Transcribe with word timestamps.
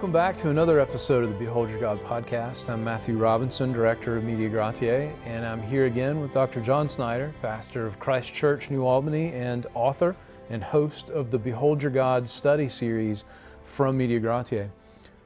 Welcome 0.00 0.12
back 0.12 0.36
to 0.36 0.48
another 0.48 0.80
episode 0.80 1.24
of 1.24 1.28
the 1.28 1.36
Behold 1.36 1.68
Your 1.68 1.78
God 1.78 2.02
podcast. 2.02 2.70
I'm 2.70 2.82
Matthew 2.82 3.18
Robinson, 3.18 3.70
Director 3.70 4.16
of 4.16 4.24
Media 4.24 4.48
Gratiae, 4.48 5.14
and 5.26 5.44
I'm 5.44 5.60
here 5.60 5.84
again 5.84 6.22
with 6.22 6.32
Dr. 6.32 6.62
John 6.62 6.88
Snyder, 6.88 7.34
pastor 7.42 7.84
of 7.84 8.00
Christ 8.00 8.32
Church 8.32 8.70
New 8.70 8.86
Albany 8.86 9.30
and 9.34 9.66
author 9.74 10.16
and 10.48 10.64
host 10.64 11.10
of 11.10 11.30
the 11.30 11.38
Behold 11.38 11.82
Your 11.82 11.92
God 11.92 12.26
study 12.26 12.66
series 12.66 13.26
from 13.64 13.98
Media 13.98 14.18
Gratiae. 14.18 14.70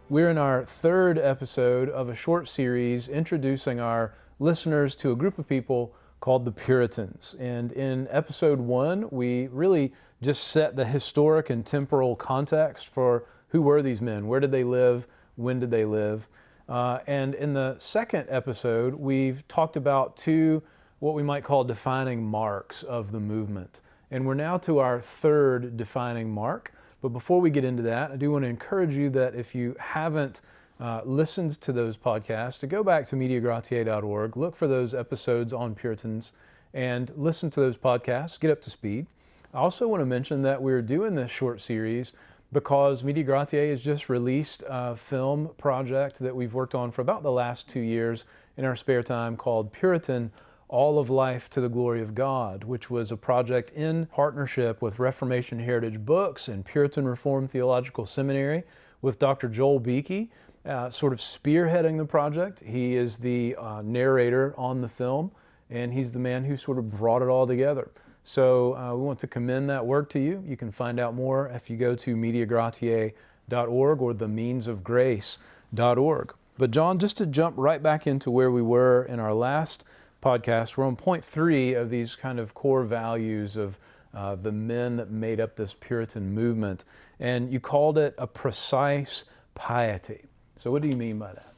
We're 0.09 0.31
in 0.31 0.39
our 0.39 0.65
third 0.65 1.19
episode 1.19 1.89
of 1.89 2.09
a 2.09 2.15
short 2.17 2.49
series 2.49 3.09
introducing 3.09 3.79
our 3.79 4.13
listeners 4.41 4.97
to 4.97 5.13
a 5.13 5.17
group 5.17 5.39
of 5.39 5.49
people 5.49 5.95
called 6.19 6.45
the 6.45 6.51
Puritans. 6.51 7.37
And 7.39 7.71
in 7.71 8.09
episode 8.11 8.59
one, 8.59 9.09
we 9.13 9.47
really 9.53 9.93
just 10.21 10.49
set 10.49 10.75
the 10.75 10.85
historic 10.85 11.49
and 11.49 11.65
temporal 11.65 12.17
context 12.17 12.89
for 12.89 13.27
who 13.49 13.63
were 13.63 13.83
these 13.83 14.03
men? 14.03 14.27
Where 14.27 14.41
did 14.41 14.53
they 14.53 14.65
live? 14.65 15.07
When 15.37 15.61
did 15.61 15.71
they 15.71 15.85
live? 15.85 16.29
Uh, 16.69 17.01
and 17.07 17.35
in 17.35 17.53
the 17.53 17.77
second 17.79 18.27
episode, 18.29 18.95
we've 18.95 19.47
talked 19.49 19.77
about 19.77 20.17
two 20.17 20.63
what 21.01 21.15
we 21.15 21.23
might 21.23 21.45
call 21.45 21.65
defining 21.65 22.25
marks 22.25 22.83
of 22.83 23.13
the 23.13 23.21
movement. 23.21 23.83
And 24.11 24.27
we're 24.27 24.35
now 24.35 24.57
to 24.59 24.79
our 24.79 25.01
third 25.01 25.77
defining 25.77 26.31
mark. 26.31 26.73
But 27.03 27.11
before 27.11 27.41
we 27.43 27.51
get 27.51 27.65
into 27.65 27.83
that, 27.83 28.11
I 28.11 28.17
do 28.17 28.31
want 28.31 28.45
to 28.45 28.49
encourage 28.49 28.97
you 28.97 29.11
that 29.11 29.35
if 29.35 29.55
you 29.55 29.77
haven't 29.79 30.41
uh, 30.81 31.03
listened 31.05 31.61
to 31.61 31.73
those 31.73 31.99
podcasts, 31.99 32.59
to 32.61 32.67
go 32.67 32.83
back 32.83 33.05
to 33.07 33.17
mediagratiae.org, 33.17 34.37
look 34.37 34.57
for 34.57 34.67
those 34.67 34.95
episodes 34.95 35.53
on 35.53 35.75
Puritans, 35.75 36.33
and 36.73 37.13
listen 37.17 37.51
to 37.51 37.61
those 37.61 37.77
podcasts, 37.77 38.41
get 38.41 38.51
up 38.51 38.63
to 38.63 38.71
speed. 38.71 39.07
I 39.53 39.59
also 39.59 39.87
want 39.87 40.01
to 40.01 40.07
mention 40.07 40.43
that 40.43 40.63
we're 40.63 40.83
doing 40.83 41.15
this 41.15 41.31
short 41.31 41.61
series 41.61 42.15
because 42.55 43.03
Media 43.03 43.25
Gratiae 43.25 43.71
has 43.71 43.85
just 43.85 44.09
released 44.09 44.63
a 44.69 44.95
film 44.95 45.51
project 45.59 46.21
that 46.21 46.35
we've 46.35 46.55
worked 46.55 46.75
on 46.75 46.93
for 46.93 47.03
about 47.03 47.25
the 47.25 47.33
last 47.33 47.69
two 47.69 47.81
years 47.81 48.27
in 48.57 48.65
our 48.65 48.77
spare 48.77 49.03
time 49.03 49.37
called 49.37 49.73
Puritan 49.73 50.31
All 50.69 51.01
of 51.01 51.11
Life 51.11 51.51
to 51.51 51.61
the 51.61 51.69
Glory 51.69 52.01
of 52.01 52.15
God, 52.15 52.63
which 52.63 52.89
was 52.89 53.11
a 53.11 53.17
project 53.17 53.71
in 53.73 54.07
partnership 54.07 54.81
with 54.81 55.01
Reformation 55.01 55.59
Heritage 55.59 55.99
Books 55.99 56.47
and 56.47 56.65
Puritan 56.65 57.09
Reformed 57.09 57.51
Theological 57.51 58.07
Seminary 58.07 58.63
with 59.03 59.19
Dr. 59.19 59.49
Joel 59.49 59.81
Beeke, 59.81 60.31
uh, 60.65 60.91
sort 60.91 61.13
of 61.13 61.19
spearheading 61.19 61.99
the 61.99 62.07
project. 62.07 62.61
He 62.61 62.95
is 62.95 63.19
the 63.19 63.57
uh, 63.57 63.83
narrator 63.83 64.55
on 64.57 64.81
the 64.81 64.89
film, 64.89 65.33
and 65.71 65.93
he's 65.93 66.13
the 66.13 66.21
man 66.21 66.45
who 66.45 66.57
sort 66.57 66.79
of 66.79 66.89
brought 66.89 67.21
it 67.21 67.29
all 67.29 67.49
together. 67.49 67.91
So 68.25 68.75
uh, 68.75 68.93
we 68.95 69.03
want 69.03 69.19
to 69.21 69.27
commend 69.27 69.69
that 69.69 69.85
work 69.85 70.09
to 70.11 70.19
you. 70.19 70.43
You 70.47 70.57
can 70.57 70.71
find 70.71 70.99
out 70.99 71.15
more 71.15 71.49
if 71.49 71.69
you 71.69 71.77
go 71.77 71.95
to 71.95 72.17
mediagratiae.org 72.17 74.01
or 74.01 74.15
themeansofgrace.org. 74.15 76.35
But 76.57 76.71
John, 76.71 76.99
just 76.99 77.19
to 77.19 77.27
jump 77.27 77.55
right 77.59 77.83
back 77.83 78.07
into 78.07 78.31
where 78.31 78.51
we 78.51 78.63
were 78.63 79.05
in 79.05 79.21
our 79.21 79.35
last 79.35 79.85
podcast, 80.23 80.79
we're 80.79 80.87
on 80.87 80.97
point 80.97 81.23
three 81.23 81.75
of 81.75 81.91
these 81.91 82.17
kind 82.17 82.41
of 82.41 82.55
core 82.55 82.85
values 82.85 83.57
of 83.57 83.79
uh, 84.15 84.37
the 84.37 84.53
men 84.53 84.97
that 84.97 85.11
made 85.11 85.39
up 85.39 85.57
this 85.57 85.75
Puritan 85.75 86.33
movement. 86.33 86.87
And 87.21 87.53
you 87.53 87.61
called 87.61 87.99
it 87.99 88.15
a 88.17 88.27
precise 88.27 89.27
piety. 89.55 90.23
So, 90.57 90.71
what 90.71 90.81
do 90.81 90.89
you 90.89 90.97
mean 90.97 91.19
by 91.19 91.35
that? 91.35 91.53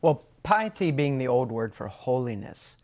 Well, 0.00 0.22
piety 0.44 0.92
being 0.92 1.18
the 1.18 1.28
old 1.28 1.52
word 1.52 1.74
for 1.74 1.88
holiness 1.88 2.76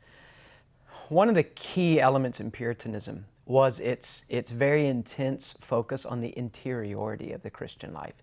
one 1.10 1.28
of 1.28 1.34
the 1.34 1.42
key 1.42 2.00
elements 2.00 2.40
in 2.40 2.50
Puritanism 2.50 3.26
was 3.44 3.80
its, 3.80 4.24
its 4.28 4.50
very 4.52 4.86
intense 4.86 5.54
focus 5.60 6.06
on 6.06 6.20
the 6.20 6.28
interiority 6.38 7.32
of 7.32 7.42
the 7.42 7.50
Christian 7.50 7.92
life. 7.92 8.14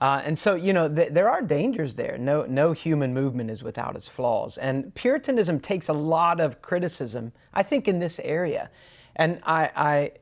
Uh, 0.00 0.20
and 0.24 0.36
so, 0.36 0.54
you 0.54 0.72
know, 0.72 0.92
th- 0.92 1.12
there 1.12 1.30
are 1.30 1.40
dangers 1.40 1.94
there. 1.94 2.18
No, 2.18 2.44
no 2.46 2.72
human 2.72 3.14
movement 3.14 3.50
is 3.50 3.62
without 3.62 3.94
its 3.94 4.08
flaws. 4.08 4.58
And 4.58 4.92
Puritanism 4.94 5.60
takes 5.60 5.88
a 5.88 5.92
lot 5.92 6.40
of 6.40 6.60
criticism, 6.60 7.32
I 7.54 7.62
think, 7.62 7.86
in 7.86 7.98
this 7.98 8.18
area. 8.20 8.70
And 9.16 9.40
I, 9.44 9.70
I 9.76 10.12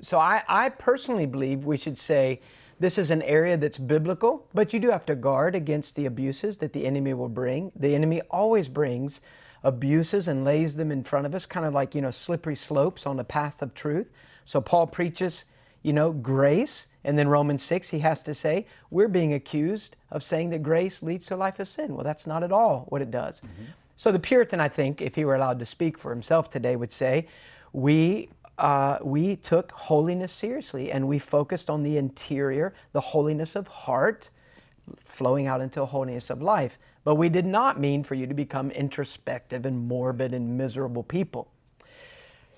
so 0.00 0.18
I, 0.18 0.42
I 0.48 0.68
personally 0.70 1.26
believe 1.26 1.64
we 1.64 1.76
should 1.76 1.98
say 1.98 2.40
this 2.80 2.98
is 2.98 3.10
an 3.10 3.22
area 3.22 3.56
that's 3.56 3.78
biblical, 3.78 4.48
but 4.52 4.72
you 4.72 4.80
do 4.80 4.90
have 4.90 5.06
to 5.06 5.14
guard 5.14 5.54
against 5.54 5.94
the 5.94 6.06
abuses 6.06 6.56
that 6.56 6.72
the 6.72 6.84
enemy 6.84 7.14
will 7.14 7.28
bring. 7.28 7.70
The 7.76 7.94
enemy 7.94 8.20
always 8.30 8.68
brings 8.68 9.20
abuses 9.64 10.28
and 10.28 10.44
lays 10.44 10.76
them 10.76 10.92
in 10.92 11.02
front 11.02 11.26
of 11.26 11.34
us, 11.34 11.46
kind 11.46 11.66
of 11.66 11.74
like, 11.74 11.94
you 11.94 12.00
know, 12.00 12.10
slippery 12.10 12.54
slopes 12.54 13.06
on 13.06 13.16
the 13.16 13.24
path 13.24 13.62
of 13.62 13.74
truth. 13.74 14.06
So 14.44 14.60
Paul 14.60 14.86
preaches, 14.86 15.46
you 15.82 15.92
know, 15.92 16.12
grace. 16.12 16.86
And 17.04 17.18
then 17.18 17.28
Romans 17.28 17.62
6, 17.62 17.90
he 17.90 17.98
has 17.98 18.22
to 18.22 18.34
say, 18.34 18.66
we're 18.90 19.08
being 19.08 19.34
accused 19.34 19.96
of 20.10 20.22
saying 20.22 20.50
that 20.50 20.62
grace 20.62 21.02
leads 21.02 21.26
to 21.26 21.36
life 21.36 21.58
of 21.58 21.68
sin. 21.68 21.94
Well, 21.94 22.04
that's 22.04 22.26
not 22.26 22.42
at 22.42 22.52
all 22.52 22.86
what 22.88 23.02
it 23.02 23.10
does. 23.10 23.40
Mm-hmm. 23.40 23.64
So 23.96 24.12
the 24.12 24.18
Puritan, 24.18 24.60
I 24.60 24.68
think, 24.68 25.02
if 25.02 25.14
he 25.14 25.24
were 25.24 25.34
allowed 25.34 25.58
to 25.58 25.66
speak 25.66 25.98
for 25.98 26.10
himself 26.10 26.50
today, 26.50 26.76
would 26.76 26.92
say, 26.92 27.26
we 27.72 28.28
uh, 28.58 28.98
we 29.02 29.36
took 29.36 29.72
holiness 29.72 30.32
seriously 30.32 30.92
and 30.92 31.08
we 31.08 31.18
focused 31.18 31.68
on 31.68 31.82
the 31.82 31.96
interior, 31.96 32.72
the 32.92 33.00
holiness 33.00 33.56
of 33.56 33.66
heart, 33.66 34.30
flowing 35.00 35.46
out 35.46 35.60
into 35.60 35.82
a 35.82 35.86
holiness 35.86 36.30
of 36.30 36.40
life. 36.40 36.78
But 37.04 37.16
we 37.16 37.28
did 37.28 37.46
not 37.46 37.78
mean 37.78 38.02
for 38.02 38.14
you 38.14 38.26
to 38.26 38.34
become 38.34 38.70
introspective 38.70 39.66
and 39.66 39.86
morbid 39.86 40.32
and 40.32 40.56
miserable 40.56 41.02
people. 41.02 41.48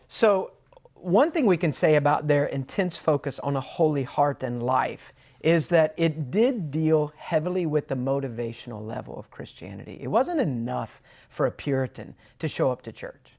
So, 0.08 0.52
one 0.94 1.30
thing 1.30 1.46
we 1.46 1.56
can 1.56 1.72
say 1.72 1.96
about 1.96 2.26
their 2.26 2.46
intense 2.46 2.96
focus 2.96 3.38
on 3.40 3.54
a 3.54 3.60
holy 3.60 4.02
heart 4.02 4.42
and 4.42 4.62
life 4.62 5.12
is 5.40 5.68
that 5.68 5.94
it 5.96 6.30
did 6.30 6.70
deal 6.70 7.12
heavily 7.16 7.66
with 7.66 7.88
the 7.88 7.94
motivational 7.94 8.84
level 8.84 9.18
of 9.18 9.30
Christianity. 9.30 9.98
It 10.00 10.08
wasn't 10.08 10.40
enough 10.40 11.02
for 11.28 11.46
a 11.46 11.52
Puritan 11.52 12.14
to 12.38 12.48
show 12.48 12.70
up 12.72 12.82
to 12.82 12.92
church. 12.92 13.34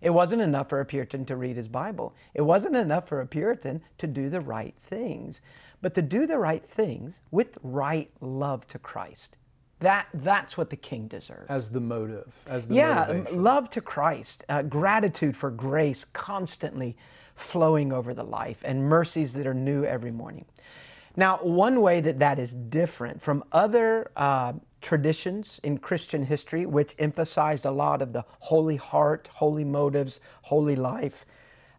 It 0.00 0.10
wasn't 0.10 0.40
enough 0.40 0.68
for 0.68 0.80
a 0.80 0.86
Puritan 0.86 1.26
to 1.26 1.36
read 1.36 1.56
his 1.56 1.68
Bible. 1.68 2.14
It 2.32 2.42
wasn't 2.42 2.76
enough 2.76 3.08
for 3.08 3.20
a 3.20 3.26
Puritan 3.26 3.82
to 3.98 4.06
do 4.06 4.30
the 4.30 4.40
right 4.40 4.74
things, 4.84 5.42
but 5.82 5.92
to 5.94 6.02
do 6.02 6.26
the 6.26 6.38
right 6.38 6.64
things 6.64 7.20
with 7.30 7.58
right 7.62 8.10
love 8.20 8.66
to 8.68 8.78
Christ. 8.78 9.36
That, 9.80 10.08
that's 10.14 10.56
what 10.56 10.68
the 10.70 10.76
king 10.76 11.08
deserves. 11.08 11.46
As 11.48 11.70
the 11.70 11.80
motive, 11.80 12.32
as 12.46 12.68
the 12.68 12.74
yeah, 12.74 13.06
motivation. 13.08 13.42
love 13.42 13.70
to 13.70 13.80
Christ, 13.80 14.44
uh, 14.48 14.62
gratitude 14.62 15.36
for 15.36 15.50
grace 15.50 16.04
constantly 16.04 16.96
flowing 17.34 17.90
over 17.92 18.12
the 18.12 18.22
life, 18.22 18.62
and 18.64 18.82
mercies 18.82 19.32
that 19.32 19.46
are 19.46 19.54
new 19.54 19.84
every 19.84 20.10
morning. 20.10 20.44
Now, 21.16 21.38
one 21.38 21.80
way 21.80 22.00
that 22.02 22.18
that 22.18 22.38
is 22.38 22.54
different 22.54 23.20
from 23.20 23.42
other 23.52 24.10
uh, 24.16 24.52
traditions 24.80 25.60
in 25.64 25.78
Christian 25.78 26.22
history, 26.22 26.66
which 26.66 26.94
emphasized 26.98 27.64
a 27.64 27.70
lot 27.70 28.02
of 28.02 28.12
the 28.12 28.24
holy 28.38 28.76
heart, 28.76 29.30
holy 29.32 29.64
motives, 29.64 30.20
holy 30.42 30.76
life, 30.76 31.24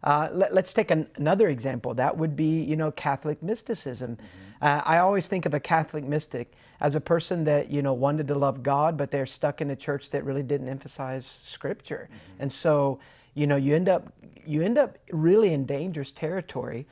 uh, 0.02 0.28
let, 0.32 0.52
us 0.52 0.72
take 0.72 0.90
an, 0.90 1.06
another 1.16 1.48
example. 1.48 1.94
That 1.94 2.16
would 2.16 2.36
be, 2.36 2.62
you 2.62 2.76
know, 2.76 2.90
Catholic 2.90 3.42
mysticism. 3.42 4.16
Mm-hmm. 4.16 4.64
Uh, 4.64 4.82
I 4.84 4.98
always 4.98 5.28
think 5.28 5.46
of 5.46 5.54
a 5.54 5.60
Catholic 5.60 6.04
mystic 6.04 6.52
as 6.80 6.94
a 6.94 7.00
person 7.00 7.44
that, 7.44 7.70
you 7.70 7.82
know, 7.82 7.92
wanted 7.92 8.28
to 8.28 8.34
love 8.34 8.62
God, 8.62 8.96
but 8.96 9.10
they're 9.10 9.26
stuck 9.26 9.60
in 9.60 9.70
a 9.70 9.76
church 9.76 10.10
that 10.10 10.24
really 10.24 10.42
didn't 10.42 10.68
emphasize 10.68 11.26
Scripture, 11.26 12.08
mm-hmm. 12.08 12.42
and 12.42 12.52
so, 12.52 12.98
you 13.34 13.46
know, 13.46 13.56
you 13.56 13.74
end 13.74 13.88
up 13.88 14.12
you 14.44 14.62
end 14.62 14.78
up 14.78 14.98
really 15.10 15.52
in 15.52 15.64
dangerous 15.64 16.10
territory 16.12 16.86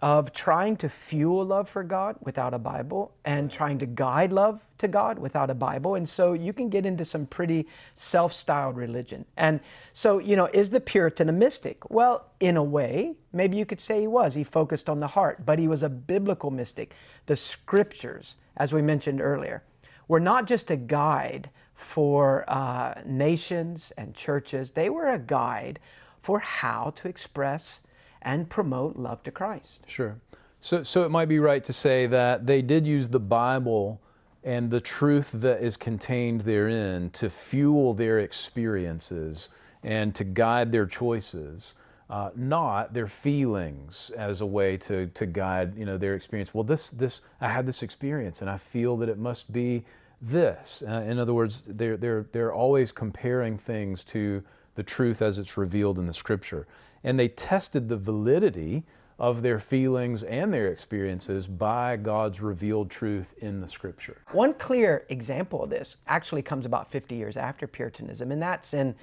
of 0.00 0.32
trying 0.32 0.76
to 0.76 0.88
fuel 0.88 1.44
love 1.44 1.68
for 1.68 1.82
God 1.82 2.16
without 2.20 2.54
a 2.54 2.58
Bible 2.58 3.12
and 3.24 3.50
trying 3.50 3.78
to 3.80 3.86
guide 3.86 4.32
love 4.32 4.60
to 4.78 4.86
God 4.86 5.18
without 5.18 5.50
a 5.50 5.54
Bible. 5.54 5.96
And 5.96 6.08
so 6.08 6.34
you 6.34 6.52
can 6.52 6.68
get 6.68 6.86
into 6.86 7.04
some 7.04 7.26
pretty 7.26 7.66
self 7.94 8.32
styled 8.32 8.76
religion. 8.76 9.24
And 9.36 9.58
so, 9.92 10.18
you 10.18 10.36
know, 10.36 10.46
is 10.52 10.70
the 10.70 10.80
Puritan 10.80 11.28
a 11.28 11.32
mystic? 11.32 11.90
Well, 11.90 12.26
in 12.38 12.56
a 12.56 12.62
way, 12.62 13.16
maybe 13.32 13.56
you 13.56 13.66
could 13.66 13.80
say 13.80 14.00
he 14.00 14.06
was. 14.06 14.34
He 14.34 14.44
focused 14.44 14.88
on 14.88 14.98
the 14.98 15.06
heart, 15.08 15.44
but 15.44 15.58
he 15.58 15.66
was 15.66 15.82
a 15.82 15.88
biblical 15.88 16.50
mystic. 16.50 16.94
The 17.26 17.36
scriptures, 17.36 18.36
as 18.56 18.72
we 18.72 18.82
mentioned 18.82 19.20
earlier, 19.20 19.64
were 20.06 20.20
not 20.20 20.46
just 20.46 20.70
a 20.70 20.76
guide 20.76 21.50
for 21.78 22.44
uh, 22.48 22.92
nations 23.06 23.92
and 23.96 24.12
churches, 24.14 24.72
they 24.72 24.90
were 24.90 25.08
a 25.08 25.18
guide 25.18 25.78
for 26.22 26.40
how 26.40 26.92
to 26.96 27.08
express 27.08 27.82
and 28.22 28.48
promote 28.48 28.96
love 28.96 29.22
to 29.24 29.30
Christ. 29.30 29.80
Sure. 29.86 30.16
So, 30.60 30.82
so 30.82 31.04
it 31.04 31.10
might 31.10 31.28
be 31.28 31.38
right 31.38 31.62
to 31.64 31.72
say 31.72 32.06
that 32.06 32.46
they 32.46 32.62
did 32.62 32.86
use 32.86 33.08
the 33.08 33.20
Bible 33.20 34.00
and 34.44 34.70
the 34.70 34.80
truth 34.80 35.32
that 35.32 35.62
is 35.62 35.76
contained 35.76 36.40
therein 36.42 37.10
to 37.10 37.30
fuel 37.30 37.94
their 37.94 38.20
experiences 38.20 39.50
and 39.82 40.14
to 40.14 40.24
guide 40.24 40.72
their 40.72 40.86
choices, 40.86 41.74
uh, 42.10 42.30
not 42.34 42.92
their 42.92 43.06
feelings 43.06 44.10
as 44.16 44.40
a 44.40 44.46
way 44.46 44.76
to, 44.76 45.06
to 45.08 45.26
guide 45.26 45.76
you 45.76 45.84
know, 45.84 45.96
their 45.96 46.14
experience. 46.14 46.54
Well, 46.54 46.64
this, 46.64 46.90
this, 46.90 47.20
I 47.40 47.48
had 47.48 47.66
this 47.66 47.82
experience 47.82 48.40
and 48.40 48.50
I 48.50 48.56
feel 48.56 48.96
that 48.98 49.08
it 49.08 49.18
must 49.18 49.52
be 49.52 49.84
this. 50.20 50.82
Uh, 50.86 51.04
in 51.06 51.18
other 51.18 51.34
words, 51.34 51.66
they're, 51.66 51.96
they're, 51.96 52.26
they're 52.32 52.52
always 52.52 52.90
comparing 52.90 53.56
things 53.56 54.02
to 54.04 54.42
the 54.74 54.82
truth 54.82 55.22
as 55.22 55.38
it's 55.38 55.56
revealed 55.56 55.98
in 55.98 56.06
the 56.06 56.12
scripture. 56.12 56.66
And 57.04 57.18
they 57.18 57.28
tested 57.28 57.88
the 57.88 57.96
validity 57.96 58.84
of 59.18 59.42
their 59.42 59.58
feelings 59.58 60.22
and 60.22 60.54
their 60.54 60.68
experiences 60.68 61.46
by 61.48 61.96
God's 61.96 62.40
revealed 62.40 62.88
truth 62.90 63.34
in 63.38 63.60
the 63.60 63.66
scripture. 63.66 64.18
One 64.30 64.54
clear 64.54 65.06
example 65.08 65.64
of 65.64 65.70
this 65.70 65.96
actually 66.06 66.42
comes 66.42 66.66
about 66.66 66.90
50 66.90 67.16
years 67.16 67.36
after 67.36 67.66
Puritanism, 67.66 68.30
and 68.30 68.40
that's 68.40 68.74
in 68.74 68.94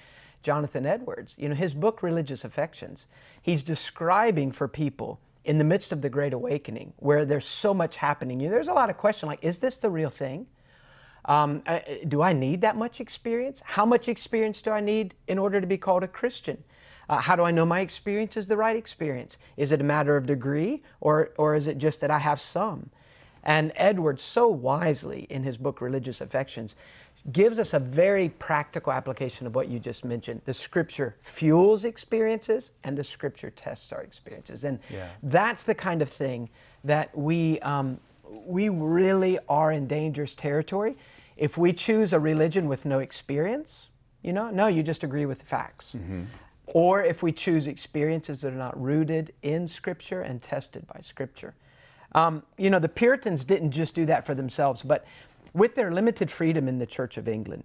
Jonathan 0.42 0.86
Edwards. 0.86 1.36
You 1.38 1.50
know, 1.50 1.56
his 1.56 1.74
book, 1.74 2.02
Religious 2.02 2.46
Affections, 2.46 3.08
he's 3.42 3.62
describing 3.62 4.52
for 4.52 4.68
people 4.68 5.20
in 5.44 5.58
the 5.58 5.64
midst 5.64 5.92
of 5.92 6.02
the 6.02 6.10
Great 6.10 6.34
Awakening 6.34 6.94
where 6.98 7.26
there's 7.26 7.46
so 7.46 7.74
much 7.74 7.98
happening. 7.98 8.40
You 8.40 8.48
know, 8.48 8.54
there's 8.54 8.68
a 8.68 8.74
lot 8.74 8.90
of 8.90 8.98
question 8.98 9.28
like, 9.28 9.44
is 9.44 9.60
this 9.60 9.78
the 9.78 9.90
real 9.90 10.10
thing? 10.10 10.48
Um, 11.26 11.64
uh, 11.66 11.80
do 12.08 12.22
I 12.22 12.34
need 12.34 12.62
that 12.62 12.78
much 12.78 13.02
experience? 13.02 13.62
How 13.66 13.86
much 13.86 14.08
experience 14.08 14.62
do 14.62 14.72
I 14.72 14.80
need 14.80 15.16
in 15.28 15.40
order 15.40 15.60
to 15.60 15.68
be 15.68 15.78
called 15.78 16.04
a 16.04 16.08
Christian? 16.08 16.64
Uh, 17.10 17.20
how 17.20 17.36
do 17.36 17.44
I 17.44 17.52
know 17.52 17.66
my 17.66 17.82
experience 17.82 18.38
is 18.38 18.48
the 18.48 18.58
right 18.58 18.76
experience? 18.76 19.38
Is 19.58 19.72
it 19.72 19.82
a 19.82 19.84
matter 19.84 20.18
of 20.18 20.26
degree 20.26 20.84
or, 21.02 21.32
or 21.38 21.56
is 21.56 21.68
it 21.68 21.78
just 21.78 22.02
that 22.02 22.12
I 22.12 22.20
have 22.20 22.42
some? 22.42 22.90
And 23.44 23.72
Edwards, 23.76 24.24
so 24.24 24.48
wisely 24.48 25.28
in 25.30 25.44
his 25.44 25.58
book 25.58 25.80
Religious 25.80 26.20
Affections, 26.22 26.76
gives 27.32 27.58
us 27.58 27.74
a 27.74 27.80
very 27.80 28.30
practical 28.30 28.92
application 28.94 29.48
of 29.48 29.56
what 29.56 29.68
you 29.68 29.80
just 29.80 30.06
mentioned. 30.06 30.42
The 30.46 30.54
scripture 30.54 31.16
fuels 31.20 31.86
experiences 31.86 32.72
and 32.84 32.98
the 32.98 33.04
scripture 33.04 33.50
tests 33.52 33.92
our 33.92 34.02
experiences. 34.02 34.64
And 34.64 34.80
yeah. 34.90 35.10
that's 35.24 35.64
the 35.64 35.74
kind 35.74 36.02
of 36.02 36.10
thing 36.10 36.50
that 36.84 37.16
we, 37.18 37.60
um, 37.62 38.00
we 38.24 38.70
really 38.70 39.40
are 39.50 39.72
in 39.72 39.86
dangerous 39.88 40.36
territory. 40.36 40.98
If 41.38 41.58
we 41.58 41.74
choose 41.74 42.14
a 42.14 42.20
religion 42.20 42.68
with 42.68 42.86
no 42.86 43.00
experience, 43.00 43.88
you 44.22 44.34
know, 44.34 44.50
no, 44.50 44.68
you 44.68 44.84
just 44.84 45.04
agree 45.04 45.26
with 45.26 45.40
the 45.40 45.46
facts. 45.46 45.96
Mm-hmm. 45.98 46.24
Or 46.76 47.02
if 47.02 47.24
we 47.24 47.32
choose 47.32 47.68
experiences 47.68 48.42
that 48.42 48.52
are 48.52 48.58
not 48.58 48.78
rooted 48.80 49.32
in 49.44 49.66
Scripture 49.66 50.24
and 50.24 50.42
tested 50.42 50.86
by 50.88 51.00
Scripture. 51.00 51.54
Um, 52.14 52.44
you 52.58 52.70
know, 52.70 52.80
the 52.80 52.90
Puritans 52.90 53.46
didn't 53.46 53.72
just 53.72 53.96
do 53.96 54.06
that 54.08 54.26
for 54.26 54.36
themselves, 54.36 54.84
but 54.84 55.06
with 55.54 55.76
their 55.76 55.90
limited 55.90 56.30
freedom 56.30 56.68
in 56.68 56.78
the 56.78 56.86
Church 56.86 57.16
of 57.16 57.30
England, 57.30 57.64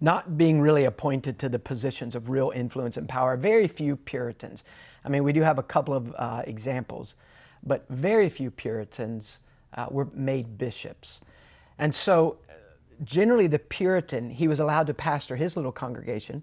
not 0.00 0.36
being 0.36 0.60
really 0.60 0.86
appointed 0.86 1.38
to 1.38 1.48
the 1.48 1.60
positions 1.60 2.16
of 2.16 2.28
real 2.28 2.50
influence 2.52 2.96
and 2.96 3.08
power, 3.08 3.36
very 3.36 3.68
few 3.68 3.94
Puritans. 3.94 4.64
I 5.04 5.08
mean, 5.08 5.22
we 5.22 5.32
do 5.32 5.42
have 5.42 5.60
a 5.60 5.62
couple 5.62 5.94
of 5.94 6.12
uh, 6.18 6.42
examples, 6.48 7.14
but 7.62 7.84
very 7.90 8.28
few 8.28 8.50
Puritans 8.50 9.38
uh, 9.74 9.86
were 9.88 10.08
made 10.14 10.58
bishops. 10.58 11.20
And 11.78 11.94
so, 11.94 12.38
generally, 13.04 13.46
the 13.46 13.60
Puritan, 13.60 14.30
he 14.30 14.48
was 14.48 14.58
allowed 14.58 14.88
to 14.88 14.94
pastor 14.94 15.36
his 15.36 15.54
little 15.56 15.70
congregation, 15.70 16.42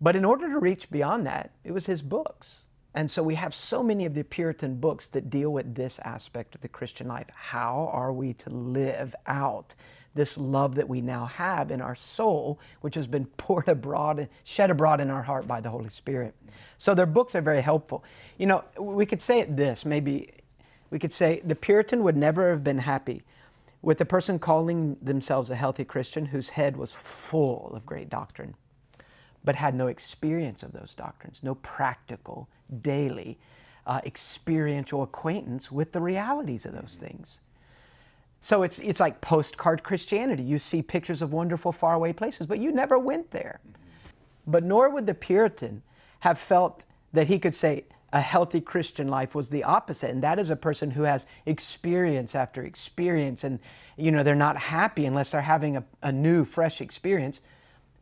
but 0.00 0.16
in 0.16 0.24
order 0.24 0.48
to 0.48 0.58
reach 0.58 0.90
beyond 0.90 1.26
that, 1.26 1.52
it 1.64 1.72
was 1.72 1.86
his 1.86 2.02
books. 2.02 2.66
And 2.94 3.10
so 3.10 3.22
we 3.22 3.34
have 3.34 3.54
so 3.54 3.82
many 3.82 4.06
of 4.06 4.14
the 4.14 4.24
Puritan 4.24 4.76
books 4.76 5.08
that 5.08 5.30
deal 5.30 5.50
with 5.50 5.74
this 5.74 5.98
aspect 6.00 6.54
of 6.54 6.60
the 6.60 6.68
Christian 6.68 7.06
life. 7.06 7.26
How 7.34 7.90
are 7.92 8.12
we 8.12 8.32
to 8.34 8.50
live 8.50 9.14
out 9.26 9.74
this 10.14 10.38
love 10.38 10.74
that 10.74 10.88
we 10.88 11.00
now 11.00 11.26
have 11.26 11.70
in 11.70 11.80
our 11.80 11.94
soul, 11.94 12.58
which 12.80 12.94
has 12.94 13.06
been 13.06 13.26
poured 13.36 13.68
abroad, 13.68 14.28
shed 14.44 14.70
abroad 14.70 15.00
in 15.00 15.10
our 15.10 15.22
heart 15.22 15.46
by 15.46 15.60
the 15.60 15.70
Holy 15.70 15.90
Spirit? 15.90 16.34
So 16.78 16.94
their 16.94 17.06
books 17.06 17.34
are 17.34 17.40
very 17.40 17.60
helpful. 17.60 18.04
You 18.38 18.46
know, 18.46 18.64
we 18.78 19.04
could 19.06 19.22
say 19.22 19.40
it 19.40 19.56
this 19.56 19.84
maybe 19.84 20.30
we 20.90 20.98
could 20.98 21.12
say 21.12 21.42
the 21.44 21.54
Puritan 21.54 22.02
would 22.02 22.16
never 22.16 22.50
have 22.50 22.64
been 22.64 22.78
happy 22.78 23.22
with 23.82 23.98
the 23.98 24.06
person 24.06 24.38
calling 24.38 24.96
themselves 25.02 25.50
a 25.50 25.54
healthy 25.54 25.84
Christian 25.84 26.24
whose 26.24 26.48
head 26.48 26.76
was 26.76 26.92
full 26.94 27.72
of 27.74 27.84
great 27.84 28.08
doctrine 28.08 28.54
but 29.44 29.54
had 29.54 29.74
no 29.74 29.86
experience 29.86 30.62
of 30.62 30.72
those 30.72 30.94
doctrines, 30.94 31.42
no 31.42 31.54
practical, 31.56 32.48
daily, 32.82 33.38
uh, 33.86 34.00
experiential 34.04 35.02
acquaintance 35.02 35.72
with 35.72 35.92
the 35.92 36.00
realities 36.00 36.66
of 36.66 36.72
those 36.72 36.96
things. 36.96 37.40
So 38.40 38.62
it's, 38.62 38.78
it's 38.78 39.00
like 39.00 39.20
postcard 39.20 39.82
Christianity. 39.82 40.42
You 40.42 40.58
see 40.58 40.82
pictures 40.82 41.22
of 41.22 41.32
wonderful 41.32 41.72
faraway 41.72 42.12
places, 42.12 42.46
but 42.46 42.58
you 42.58 42.70
never 42.70 42.98
went 42.98 43.30
there. 43.30 43.60
But 44.46 44.64
nor 44.64 44.90
would 44.90 45.06
the 45.06 45.14
Puritan 45.14 45.82
have 46.20 46.38
felt 46.38 46.84
that 47.12 47.26
he 47.26 47.38
could 47.38 47.54
say 47.54 47.84
a 48.12 48.20
healthy 48.20 48.60
Christian 48.60 49.08
life 49.08 49.34
was 49.34 49.50
the 49.50 49.64
opposite. 49.64 50.10
And 50.10 50.22
that 50.22 50.38
is 50.38 50.50
a 50.50 50.56
person 50.56 50.90
who 50.90 51.02
has 51.02 51.26
experience 51.46 52.34
after 52.34 52.62
experience, 52.62 53.44
and 53.44 53.58
you 53.96 54.10
know, 54.10 54.22
they're 54.22 54.34
not 54.34 54.56
happy 54.56 55.04
unless 55.06 55.32
they're 55.32 55.40
having 55.40 55.76
a, 55.76 55.84
a 56.02 56.12
new, 56.12 56.44
fresh 56.44 56.80
experience 56.80 57.42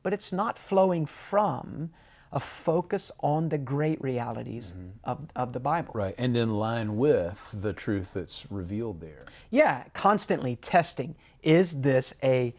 but 0.06 0.12
it's 0.12 0.32
not 0.32 0.56
flowing 0.56 1.04
from 1.04 1.90
a 2.30 2.38
focus 2.38 3.10
on 3.24 3.48
the 3.48 3.58
great 3.58 4.00
realities 4.00 4.72
mm-hmm. 4.72 4.90
of, 5.02 5.18
of 5.34 5.52
the 5.52 5.58
Bible. 5.58 5.90
Right, 5.94 6.14
and 6.16 6.36
in 6.36 6.54
line 6.54 6.96
with 6.96 7.50
the 7.52 7.72
truth 7.72 8.14
that's 8.14 8.46
revealed 8.48 9.00
there. 9.00 9.24
Yeah, 9.50 9.82
constantly 9.94 10.54
testing 10.54 11.16
is 11.42 11.80
this 11.80 12.14
a 12.22 12.54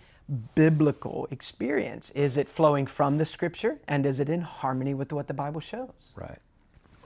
biblical 0.56 1.26
experience? 1.32 2.10
Is 2.10 2.36
it 2.36 2.50
flowing 2.50 2.86
from 2.86 3.16
the 3.16 3.24
scripture 3.24 3.80
and 3.88 4.06
is 4.06 4.20
it 4.20 4.28
in 4.28 4.42
harmony 4.42 4.94
with 4.94 5.14
what 5.14 5.28
the 5.28 5.34
Bible 5.34 5.62
shows? 5.62 6.12
Right. 6.18 6.40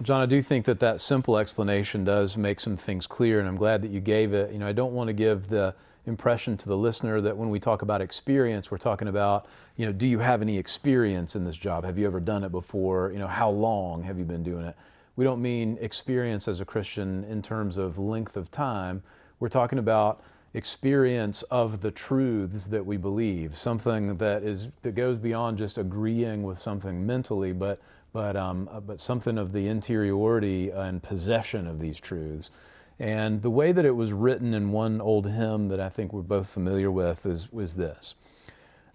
John, 0.04 0.22
I 0.22 0.26
do 0.26 0.42
think 0.42 0.66
that 0.66 0.80
that 0.80 1.00
simple 1.00 1.38
explanation 1.38 2.04
does 2.04 2.36
make 2.36 2.60
some 2.60 2.76
things 2.76 3.06
clear, 3.06 3.40
and 3.40 3.48
I'm 3.48 3.56
glad 3.56 3.84
that 3.84 3.92
you 3.92 4.00
gave 4.00 4.34
it. 4.34 4.52
You 4.52 4.58
know, 4.58 4.68
I 4.68 4.72
don't 4.72 4.94
want 4.94 5.10
to 5.10 5.14
give 5.14 5.48
the 5.48 5.76
impression 6.08 6.58
to 6.58 6.68
the 6.68 6.78
listener 6.78 7.22
that 7.22 7.38
when 7.38 7.52
we 7.52 7.60
talk 7.60 7.84
about 7.84 8.02
experience, 8.02 8.72
we're 8.72 8.80
talking 8.80 9.08
about, 9.08 9.46
you 9.76 9.86
know, 9.86 9.92
do 9.92 10.08
you 10.08 10.18
have 10.18 10.42
any 10.42 10.58
experience 10.58 11.36
in 11.36 11.44
this 11.44 11.56
job? 11.56 11.84
Have 11.84 12.00
you 12.00 12.08
ever 12.08 12.20
done 12.20 12.44
it 12.44 12.52
before? 12.52 13.12
You 13.12 13.20
know, 13.20 13.28
how 13.28 13.52
long 13.52 14.02
have 14.02 14.18
you 14.18 14.26
been 14.26 14.42
doing 14.42 14.66
it? 14.66 14.76
We 15.18 15.24
don't 15.24 15.42
mean 15.42 15.78
experience 15.80 16.48
as 16.48 16.62
a 16.62 16.66
Christian 16.66 17.24
in 17.26 17.44
terms 17.44 17.78
of 17.78 18.00
length 18.00 18.38
of 18.38 18.50
time. 18.50 19.04
We're 19.40 19.50
talking 19.50 19.78
about 19.78 20.24
experience 20.54 21.44
of 21.44 21.82
the 21.82 21.92
truths 21.92 22.68
that 22.68 22.86
we 22.86 22.98
believe, 22.98 23.56
something 23.56 24.18
that 24.18 24.44
is 24.44 24.70
that 24.82 24.96
goes 24.96 25.18
beyond 25.18 25.58
just 25.58 25.78
agreeing 25.78 26.44
with 26.44 26.60
something 26.60 27.06
mentally, 27.06 27.54
but 27.54 27.80
but 28.14 28.36
um, 28.36 28.70
but 28.86 29.00
something 29.00 29.38
of 29.38 29.52
the 29.54 29.68
interiority 29.68 30.70
and 30.70 31.02
possession 31.02 31.68
of 31.68 31.80
these 31.80 32.00
truths. 32.00 32.52
And 33.00 33.42
the 33.42 33.50
way 33.50 33.72
that 33.72 33.86
it 33.86 33.96
was 33.96 34.14
written 34.14 34.54
in 34.54 34.72
one 34.72 35.02
old 35.02 35.28
hymn 35.28 35.70
that 35.70 35.80
I 35.80 35.90
think 35.90 36.14
we're 36.14 36.22
both 36.22 36.48
familiar 36.48 36.92
with 36.92 37.26
is, 37.26 37.52
was 37.52 37.76
this 37.76 38.16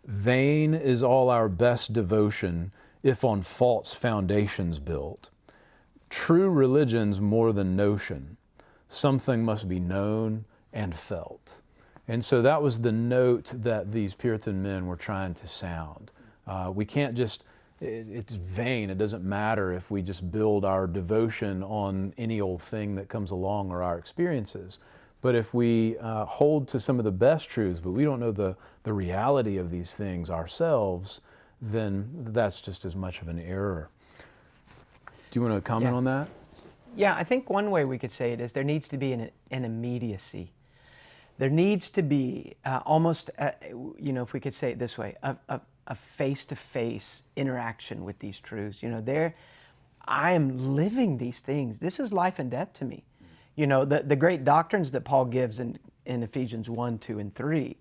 Vain 0.04 0.74
is 0.74 1.02
all 1.02 1.28
our 1.30 1.48
best 1.48 1.92
devotion 1.92 2.70
if 3.02 3.24
on 3.24 3.42
false 3.42 3.94
foundations 3.94 4.78
built. 4.78 5.30
True 6.08 6.50
religion's 6.50 7.20
more 7.20 7.52
than 7.52 7.74
notion, 7.74 8.36
something 8.86 9.44
must 9.44 9.68
be 9.68 9.80
known 9.80 10.44
and 10.72 10.94
felt. 10.94 11.60
And 12.06 12.24
so 12.24 12.42
that 12.42 12.62
was 12.62 12.80
the 12.80 12.92
note 12.92 13.52
that 13.56 13.90
these 13.90 14.14
Puritan 14.14 14.62
men 14.62 14.86
were 14.86 14.96
trying 14.96 15.34
to 15.34 15.46
sound. 15.48 16.12
Uh, 16.46 16.70
we 16.72 16.84
can't 16.84 17.16
just 17.16 17.44
it's 17.80 18.34
vain. 18.34 18.90
It 18.90 18.98
doesn't 18.98 19.24
matter 19.24 19.72
if 19.72 19.90
we 19.90 20.02
just 20.02 20.30
build 20.30 20.64
our 20.64 20.86
devotion 20.86 21.62
on 21.62 22.14
any 22.16 22.40
old 22.40 22.62
thing 22.62 22.94
that 22.94 23.08
comes 23.08 23.30
along 23.30 23.70
or 23.70 23.82
our 23.82 23.98
experiences. 23.98 24.78
But 25.22 25.34
if 25.34 25.52
we 25.52 25.98
uh, 25.98 26.24
hold 26.24 26.68
to 26.68 26.80
some 26.80 26.98
of 26.98 27.04
the 27.04 27.12
best 27.12 27.50
truths, 27.50 27.80
but 27.80 27.90
we 27.90 28.04
don't 28.04 28.20
know 28.20 28.32
the, 28.32 28.56
the 28.82 28.92
reality 28.92 29.56
of 29.56 29.70
these 29.70 29.94
things 29.94 30.30
ourselves, 30.30 31.20
then 31.60 32.08
that's 32.28 32.60
just 32.60 32.84
as 32.84 32.94
much 32.94 33.22
of 33.22 33.28
an 33.28 33.38
error. 33.38 33.90
Do 35.30 35.40
you 35.40 35.46
want 35.46 35.54
to 35.54 35.60
comment 35.60 35.92
yeah. 35.92 35.96
on 35.96 36.04
that? 36.04 36.28
Yeah, 36.96 37.14
I 37.14 37.24
think 37.24 37.50
one 37.50 37.70
way 37.70 37.84
we 37.84 37.98
could 37.98 38.10
say 38.10 38.32
it 38.32 38.40
is 38.40 38.52
there 38.52 38.64
needs 38.64 38.88
to 38.88 38.96
be 38.96 39.12
an, 39.12 39.30
an 39.50 39.64
immediacy. 39.64 40.52
There 41.38 41.50
needs 41.50 41.90
to 41.90 42.02
be 42.02 42.54
uh, 42.64 42.80
almost, 42.86 43.30
a, 43.38 43.52
you 43.98 44.12
know, 44.12 44.22
if 44.22 44.32
we 44.32 44.40
could 44.40 44.54
say 44.54 44.70
it 44.70 44.78
this 44.78 44.96
way, 44.96 45.16
a, 45.22 45.36
a, 45.48 45.60
a 45.86 45.94
face-to-face 45.94 47.22
interaction 47.36 48.04
with 48.04 48.18
these 48.18 48.40
truths. 48.40 48.82
You 48.82 48.90
know, 48.90 49.00
there, 49.00 49.34
I 50.04 50.32
am 50.32 50.74
living 50.74 51.18
these 51.18 51.40
things. 51.40 51.78
This 51.78 52.00
is 52.00 52.12
life 52.12 52.38
and 52.38 52.50
death 52.50 52.72
to 52.74 52.84
me. 52.84 53.04
You 53.54 53.66
know, 53.66 53.84
the, 53.84 54.02
the 54.02 54.16
great 54.16 54.44
doctrines 54.44 54.92
that 54.92 55.04
Paul 55.04 55.26
gives 55.26 55.58
in, 55.58 55.78
in 56.04 56.22
Ephesians 56.22 56.68
1, 56.68 56.98
2, 56.98 57.18
and 57.18 57.34
3 57.34 57.76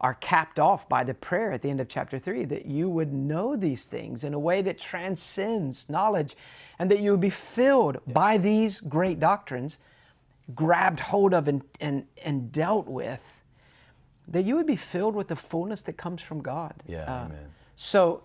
are 0.00 0.14
capped 0.14 0.58
off 0.58 0.88
by 0.88 1.04
the 1.04 1.12
prayer 1.14 1.52
at 1.52 1.60
the 1.60 1.68
end 1.68 1.80
of 1.80 1.88
chapter 1.88 2.18
3 2.18 2.46
that 2.46 2.64
you 2.64 2.88
would 2.88 3.12
know 3.12 3.54
these 3.54 3.84
things 3.84 4.24
in 4.24 4.32
a 4.32 4.38
way 4.38 4.62
that 4.62 4.78
transcends 4.78 5.88
knowledge 5.88 6.36
and 6.78 6.90
that 6.90 7.00
you 7.00 7.10
would 7.10 7.20
be 7.20 7.30
filled 7.30 7.98
yeah. 8.06 8.12
by 8.14 8.38
these 8.38 8.80
great 8.80 9.20
doctrines, 9.20 9.78
grabbed 10.54 11.00
hold 11.00 11.34
of 11.34 11.48
and, 11.48 11.62
and, 11.80 12.06
and 12.24 12.50
dealt 12.50 12.88
with 12.88 13.39
that 14.30 14.44
you 14.44 14.56
would 14.56 14.66
be 14.66 14.76
filled 14.76 15.14
with 15.14 15.28
the 15.28 15.36
fullness 15.36 15.82
that 15.82 15.94
comes 15.94 16.22
from 16.22 16.40
God. 16.40 16.74
Yeah, 16.86 17.04
uh, 17.04 17.24
amen. 17.26 17.46
So, 17.76 18.22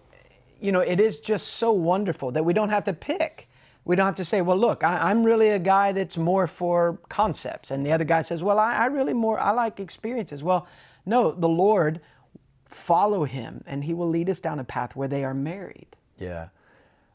you 0.59 0.71
know, 0.71 0.81
it 0.81 0.99
is 0.99 1.17
just 1.19 1.47
so 1.55 1.71
wonderful 1.71 2.31
that 2.31 2.43
we 2.43 2.53
don't 2.53 2.69
have 2.69 2.83
to 2.85 2.93
pick. 2.93 3.49
We 3.85 3.95
don't 3.95 4.05
have 4.05 4.15
to 4.15 4.25
say, 4.25 4.41
well, 4.41 4.57
look, 4.57 4.83
I, 4.83 5.11
am 5.11 5.23
really 5.23 5.49
a 5.49 5.59
guy 5.59 5.91
that's 5.91 6.17
more 6.17 6.47
for 6.47 6.99
concepts. 7.09 7.71
And 7.71 7.85
the 7.85 7.91
other 7.91 8.03
guy 8.03 8.21
says, 8.23 8.43
well, 8.43 8.57
I, 8.59 8.73
I 8.73 8.85
really 8.87 9.13
more, 9.13 9.39
I 9.39 9.51
like 9.51 9.79
experiences. 9.79 10.41
Well, 10.41 10.67
no, 11.05 11.31
the 11.31 11.49
Lord, 11.49 12.01
follow 12.65 13.23
him 13.23 13.63
and 13.67 13.83
he 13.83 13.93
will 13.93 14.09
lead 14.09 14.29
us 14.29 14.39
down 14.39 14.59
a 14.59 14.63
path 14.63 14.95
where 14.95 15.07
they 15.07 15.23
are 15.23 15.35
married. 15.35 15.95
Yeah. 16.19 16.49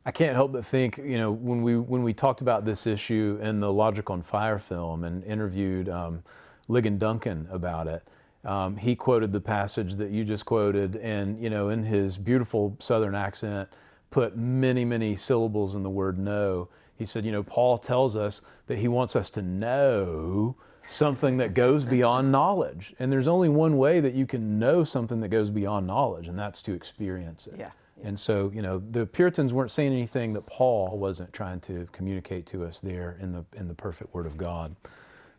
I 0.06 0.12
can't 0.12 0.34
help 0.34 0.52
but 0.52 0.64
think, 0.64 0.98
you 0.98 1.18
know, 1.18 1.30
when 1.30 1.62
we 1.62 1.76
when 1.76 2.02
we 2.02 2.14
talked 2.14 2.40
about 2.40 2.64
this 2.64 2.86
issue 2.86 3.38
in 3.42 3.60
the 3.60 3.70
Logic 3.70 4.08
on 4.08 4.22
Fire 4.22 4.58
film 4.58 5.04
and 5.04 5.22
interviewed 5.24 5.88
um, 5.90 6.22
Ligon 6.68 6.98
Duncan 6.98 7.46
about 7.50 7.86
it, 7.86 8.02
um, 8.44 8.76
he 8.76 8.96
quoted 8.96 9.32
the 9.32 9.40
passage 9.40 9.96
that 9.96 10.10
you 10.10 10.24
just 10.24 10.46
quoted, 10.46 10.96
and 10.96 11.42
you 11.42 11.50
know, 11.50 11.68
in 11.68 11.82
his 11.82 12.18
beautiful 12.18 12.76
Southern 12.78 13.14
accent, 13.14 13.68
put 14.10 14.36
many 14.36 14.84
many 14.84 15.16
syllables 15.16 15.74
in 15.74 15.82
the 15.82 15.90
word 15.90 16.18
"know." 16.18 16.68
He 16.96 17.06
said, 17.06 17.24
you 17.24 17.32
know, 17.32 17.42
Paul 17.42 17.78
tells 17.78 18.14
us 18.14 18.42
that 18.66 18.76
he 18.78 18.86
wants 18.86 19.16
us 19.16 19.30
to 19.30 19.42
know 19.42 20.56
something 20.86 21.38
that 21.38 21.54
goes 21.54 21.84
beyond 21.86 22.30
knowledge, 22.30 22.94
and 22.98 23.10
there's 23.10 23.28
only 23.28 23.48
one 23.48 23.78
way 23.78 24.00
that 24.00 24.12
you 24.12 24.26
can 24.26 24.58
know 24.58 24.84
something 24.84 25.20
that 25.20 25.28
goes 25.28 25.50
beyond 25.50 25.86
knowledge, 25.86 26.28
and 26.28 26.38
that's 26.38 26.60
to 26.62 26.74
experience 26.74 27.46
it. 27.46 27.54
Yeah. 27.58 27.70
And 28.02 28.18
so, 28.18 28.50
you 28.54 28.62
know, 28.62 28.82
the 28.90 29.06
Puritans 29.06 29.52
weren't 29.52 29.70
saying 29.70 29.92
anything 29.92 30.32
that 30.32 30.46
Paul 30.46 30.98
wasn't 30.98 31.32
trying 31.32 31.60
to 31.60 31.86
communicate 31.92 32.46
to 32.46 32.64
us 32.64 32.80
there 32.80 33.18
in 33.20 33.32
the 33.32 33.44
in 33.56 33.68
the 33.68 33.74
perfect 33.74 34.14
Word 34.14 34.26
of 34.26 34.36
God. 34.36 34.74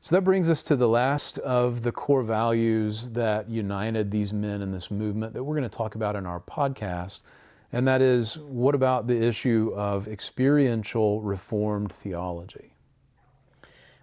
So 0.03 0.15
that 0.15 0.24
brings 0.24 0.50
us 0.50 0.63
to 0.63 0.75
the 0.75 0.88
last 0.88 1.38
of 1.38 1.84
the 1.84 1.91
core 1.91 2.24
values 2.24 3.12
that 3.12 3.48
united 3.48 4.10
these 4.10 4.34
men 4.34 4.63
in 4.63 4.72
this 4.72 4.89
movement 4.89 5.34
that 5.34 5.43
we're 5.43 5.55
going 5.55 5.70
to 5.70 5.77
talk 5.77 5.93
about 5.93 6.15
in 6.15 6.25
our 6.25 6.39
podcast. 6.39 7.22
And 7.72 7.88
that 7.88 8.01
is 8.01 8.39
what 8.39 8.74
about 8.74 9.05
the 9.05 9.24
issue 9.24 9.72
of 9.75 10.08
experiential 10.08 11.22
Reformed 11.22 11.93
theology? 11.93 12.74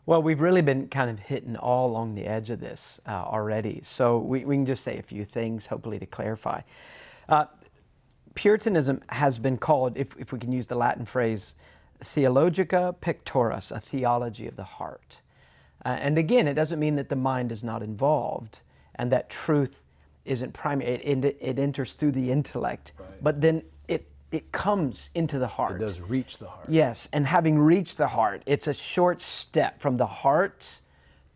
Well, 0.07 0.23
we've 0.23 0.41
really 0.41 0.63
been 0.63 0.87
kind 0.87 1.11
of 1.11 1.19
hitting 1.19 1.57
all 1.57 1.89
along 1.89 2.15
the 2.15 2.27
edge 2.27 2.51
of 2.51 2.61
this 2.61 3.01
uh, 3.05 3.25
already. 3.27 3.81
So 3.83 4.19
we, 4.19 4.45
we 4.45 4.55
can 4.55 4.67
just 4.67 4.85
say 4.85 4.99
a 4.99 5.03
few 5.03 5.25
things, 5.25 5.67
hopefully, 5.67 5.99
to 5.99 6.07
clarify. 6.07 6.61
Uh, 7.29 7.47
Puritanism 8.37 9.01
has 9.09 9.37
been 9.37 9.59
called, 9.59 9.97
if, 9.99 10.17
if 10.17 10.33
we 10.33 10.39
can 10.39 10.53
use 10.53 10.69
the 10.69 10.77
Latin 10.77 11.05
phrase, 11.05 11.57
theologia 12.05 12.65
pectoris, 13.01 13.73
a 13.73 13.81
theology 13.81 14.47
of 14.47 14.55
the 14.55 14.63
heart. 14.63 15.23
Uh, 15.89 15.93
and 15.93 16.19
again, 16.19 16.47
it 16.47 16.53
doesn't 16.53 16.79
mean 16.79 16.97
that 16.97 17.09
the 17.09 17.17
mind 17.17 17.51
is 17.51 17.65
not 17.65 17.83
involved 17.83 18.61
and 18.97 19.11
that 19.11 19.31
truth 19.31 19.85
isn't 20.27 20.53
primary. 20.53 20.91
It, 20.91 21.25
it, 21.25 21.39
it 21.41 21.59
enters 21.59 21.95
through 21.95 22.13
the 22.13 22.31
intellect, 22.31 22.93
right. 22.99 23.09
but 23.23 23.41
then 23.41 23.63
it, 23.89 24.07
it 24.31 24.53
comes 24.53 25.09
into 25.15 25.39
the 25.39 25.47
heart. 25.47 25.77
It 25.81 25.87
does 25.87 26.03
reach 26.03 26.37
the 26.37 26.47
heart. 26.47 26.67
Yes, 26.69 27.09
and 27.15 27.27
having 27.27 27.59
reached 27.59 27.97
the 27.97 28.07
heart, 28.07 28.43
it's 28.45 28.67
a 28.67 28.75
short 28.75 29.23
step 29.23 29.81
from 29.81 29.97
the 29.97 30.05
heart 30.05 30.69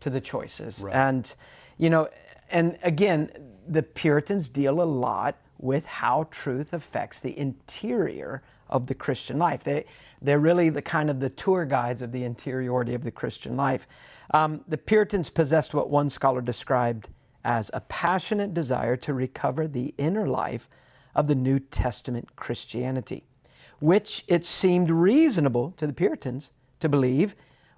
to 0.01 0.11
the 0.11 0.21
choices. 0.21 0.83
Right. 0.83 0.93
And, 0.93 1.33
you 1.79 1.89
know, 1.89 2.07
and 2.51 2.77
again, 2.83 3.31
the 3.67 3.81
Puritans 3.81 4.49
deal 4.49 4.83
a 4.83 4.85
lot 4.85 5.35
with 5.63 5.85
how 5.85 6.27
truth 6.29 6.73
affects 6.73 7.21
the 7.21 7.37
interior 7.39 8.43
of 8.69 8.85
the 8.85 8.93
Christian 8.93 9.39
life. 9.39 9.63
They, 9.63 9.85
they're 10.21 10.39
really 10.39 10.69
the 10.69 10.81
kind 10.81 11.09
of 11.09 11.21
the 11.21 11.29
tour 11.29 11.63
guides 11.63 12.01
of 12.01 12.11
the 12.11 12.25
interiority 12.25 12.93
of 12.93 13.03
the 13.03 13.11
Christian 13.11 13.55
life. 13.55 13.87
Um, 14.33 14.61
the 14.67 14.77
Puritans 14.77 15.29
possessed 15.29 15.73
what 15.73 15.89
one 15.89 16.09
scholar 16.09 16.41
described 16.41 17.07
as 17.45 17.71
a 17.73 17.79
passionate 17.81 18.53
desire 18.53 18.97
to 18.97 19.13
recover 19.13 19.67
the 19.67 19.93
inner 19.97 20.27
life 20.27 20.67
of 21.15 21.27
the 21.27 21.35
New 21.35 21.59
Testament 21.59 22.27
Christianity, 22.35 23.23
which 23.79 24.25
it 24.27 24.43
seemed 24.43 24.91
reasonable 24.91 25.71
to 25.77 25.87
the 25.87 25.93
Puritans 25.93 26.51
to 26.81 26.89
believe 26.89 27.35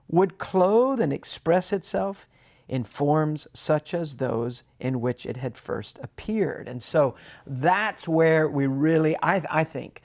would 0.07 0.39
clothe 0.39 1.01
and 1.01 1.13
express 1.13 1.71
itself 1.71 2.27
in 2.67 2.83
forms 2.83 3.47
such 3.53 3.93
as 3.93 4.15
those 4.15 4.63
in 4.79 5.01
which 5.01 5.25
it 5.25 5.37
had 5.37 5.57
first 5.57 5.99
appeared. 6.01 6.67
And 6.67 6.81
so 6.81 7.15
that's 7.45 8.07
where 8.07 8.49
we 8.49 8.67
really, 8.67 9.15
I, 9.21 9.43
I 9.49 9.63
think, 9.63 10.01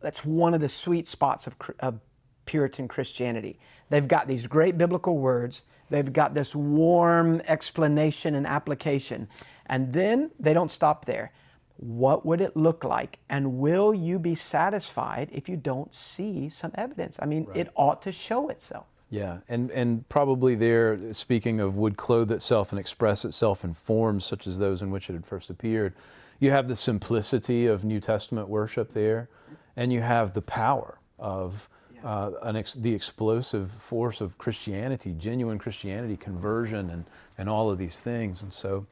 that's 0.00 0.24
one 0.24 0.54
of 0.54 0.60
the 0.60 0.68
sweet 0.68 1.06
spots 1.06 1.46
of, 1.46 1.56
of 1.80 2.00
Puritan 2.46 2.88
Christianity. 2.88 3.60
They've 3.90 4.08
got 4.08 4.26
these 4.26 4.46
great 4.46 4.76
biblical 4.76 5.18
words, 5.18 5.64
they've 5.88 6.12
got 6.12 6.34
this 6.34 6.54
warm 6.54 7.40
explanation 7.46 8.34
and 8.34 8.46
application, 8.46 9.28
and 9.66 9.92
then 9.92 10.30
they 10.40 10.52
don't 10.52 10.70
stop 10.70 11.04
there. 11.04 11.32
What 11.76 12.26
would 12.26 12.40
it 12.40 12.56
look 12.56 12.82
like? 12.82 13.20
And 13.28 13.58
will 13.58 13.94
you 13.94 14.18
be 14.18 14.34
satisfied 14.34 15.28
if 15.30 15.48
you 15.48 15.56
don't 15.56 15.94
see 15.94 16.48
some 16.48 16.72
evidence? 16.74 17.18
I 17.22 17.26
mean, 17.26 17.44
right. 17.44 17.58
it 17.58 17.68
ought 17.76 18.02
to 18.02 18.10
show 18.10 18.48
itself. 18.48 18.86
Yeah, 19.10 19.38
and, 19.48 19.70
and 19.70 20.06
probably 20.10 20.54
there, 20.54 21.14
speaking 21.14 21.60
of 21.60 21.76
would 21.76 21.96
clothe 21.96 22.30
itself 22.30 22.72
and 22.72 22.78
express 22.78 23.24
itself 23.24 23.64
in 23.64 23.72
forms 23.72 24.24
such 24.26 24.46
as 24.46 24.58
those 24.58 24.82
in 24.82 24.90
which 24.90 25.08
it 25.08 25.14
had 25.14 25.24
first 25.24 25.48
appeared, 25.48 25.94
you 26.40 26.50
have 26.50 26.68
the 26.68 26.76
simplicity 26.76 27.66
of 27.66 27.84
New 27.84 28.00
Testament 28.00 28.48
worship 28.48 28.92
there, 28.92 29.28
and 29.76 29.92
you 29.92 30.02
have 30.02 30.34
the 30.34 30.42
power 30.42 30.98
of 31.18 31.68
uh, 32.04 32.30
ex- 32.54 32.74
the 32.74 32.94
explosive 32.94 33.70
force 33.70 34.20
of 34.20 34.36
Christianity, 34.36 35.14
genuine 35.18 35.58
Christianity, 35.58 36.16
conversion, 36.16 36.90
and, 36.90 37.04
and 37.38 37.48
all 37.48 37.70
of 37.70 37.78
these 37.78 38.00
things. 38.00 38.42
And 38.42 38.52
so, 38.52 38.86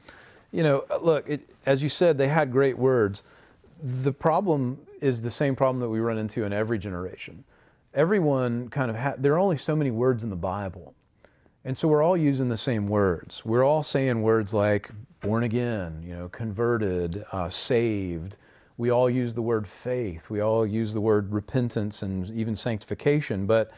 you 0.51 0.63
know, 0.63 0.83
look, 1.01 1.29
it, 1.29 1.47
as 1.65 1.83
you 1.83 1.89
said, 1.89 2.17
they 2.17 2.27
had 2.27 2.51
great 2.51 2.77
words. 2.77 3.23
The 3.81 4.11
problem 4.11 4.79
is 4.99 5.21
the 5.21 5.31
same 5.31 5.55
problem 5.55 5.79
that 5.81 5.89
we 5.89 5.99
run 5.99 6.17
into 6.17 6.43
in 6.43 6.51
every 6.51 6.79
generation 6.79 7.43
everyone 7.97 8.69
kind 8.69 8.91
of 8.91 8.95
ha- 8.95 9.15
there 9.17 9.33
are 9.33 9.39
only 9.39 9.57
so 9.57 9.75
many 9.75 9.89
words 9.89 10.23
in 10.23 10.29
the 10.29 10.35
Bible. 10.35 10.93
And 11.65 11.75
so 11.75 11.87
we're 11.87 12.03
all 12.03 12.15
using 12.15 12.47
the 12.47 12.55
same 12.55 12.87
words. 12.87 13.43
We're 13.43 13.65
all 13.65 13.83
saying 13.83 14.21
words 14.21 14.53
like 14.53 14.91
born 15.19 15.43
again, 15.43 16.03
you 16.05 16.13
know, 16.13 16.29
converted, 16.29 17.25
uh, 17.31 17.49
saved. 17.49 18.37
We 18.77 18.91
all 18.91 19.09
use 19.09 19.33
the 19.33 19.41
word 19.41 19.67
faith. 19.67 20.29
We 20.29 20.41
all 20.41 20.65
use 20.65 20.93
the 20.93 21.01
word 21.01 21.33
repentance 21.33 22.03
and 22.03 22.29
even 22.29 22.55
sanctification. 22.55 23.47
But 23.47 23.71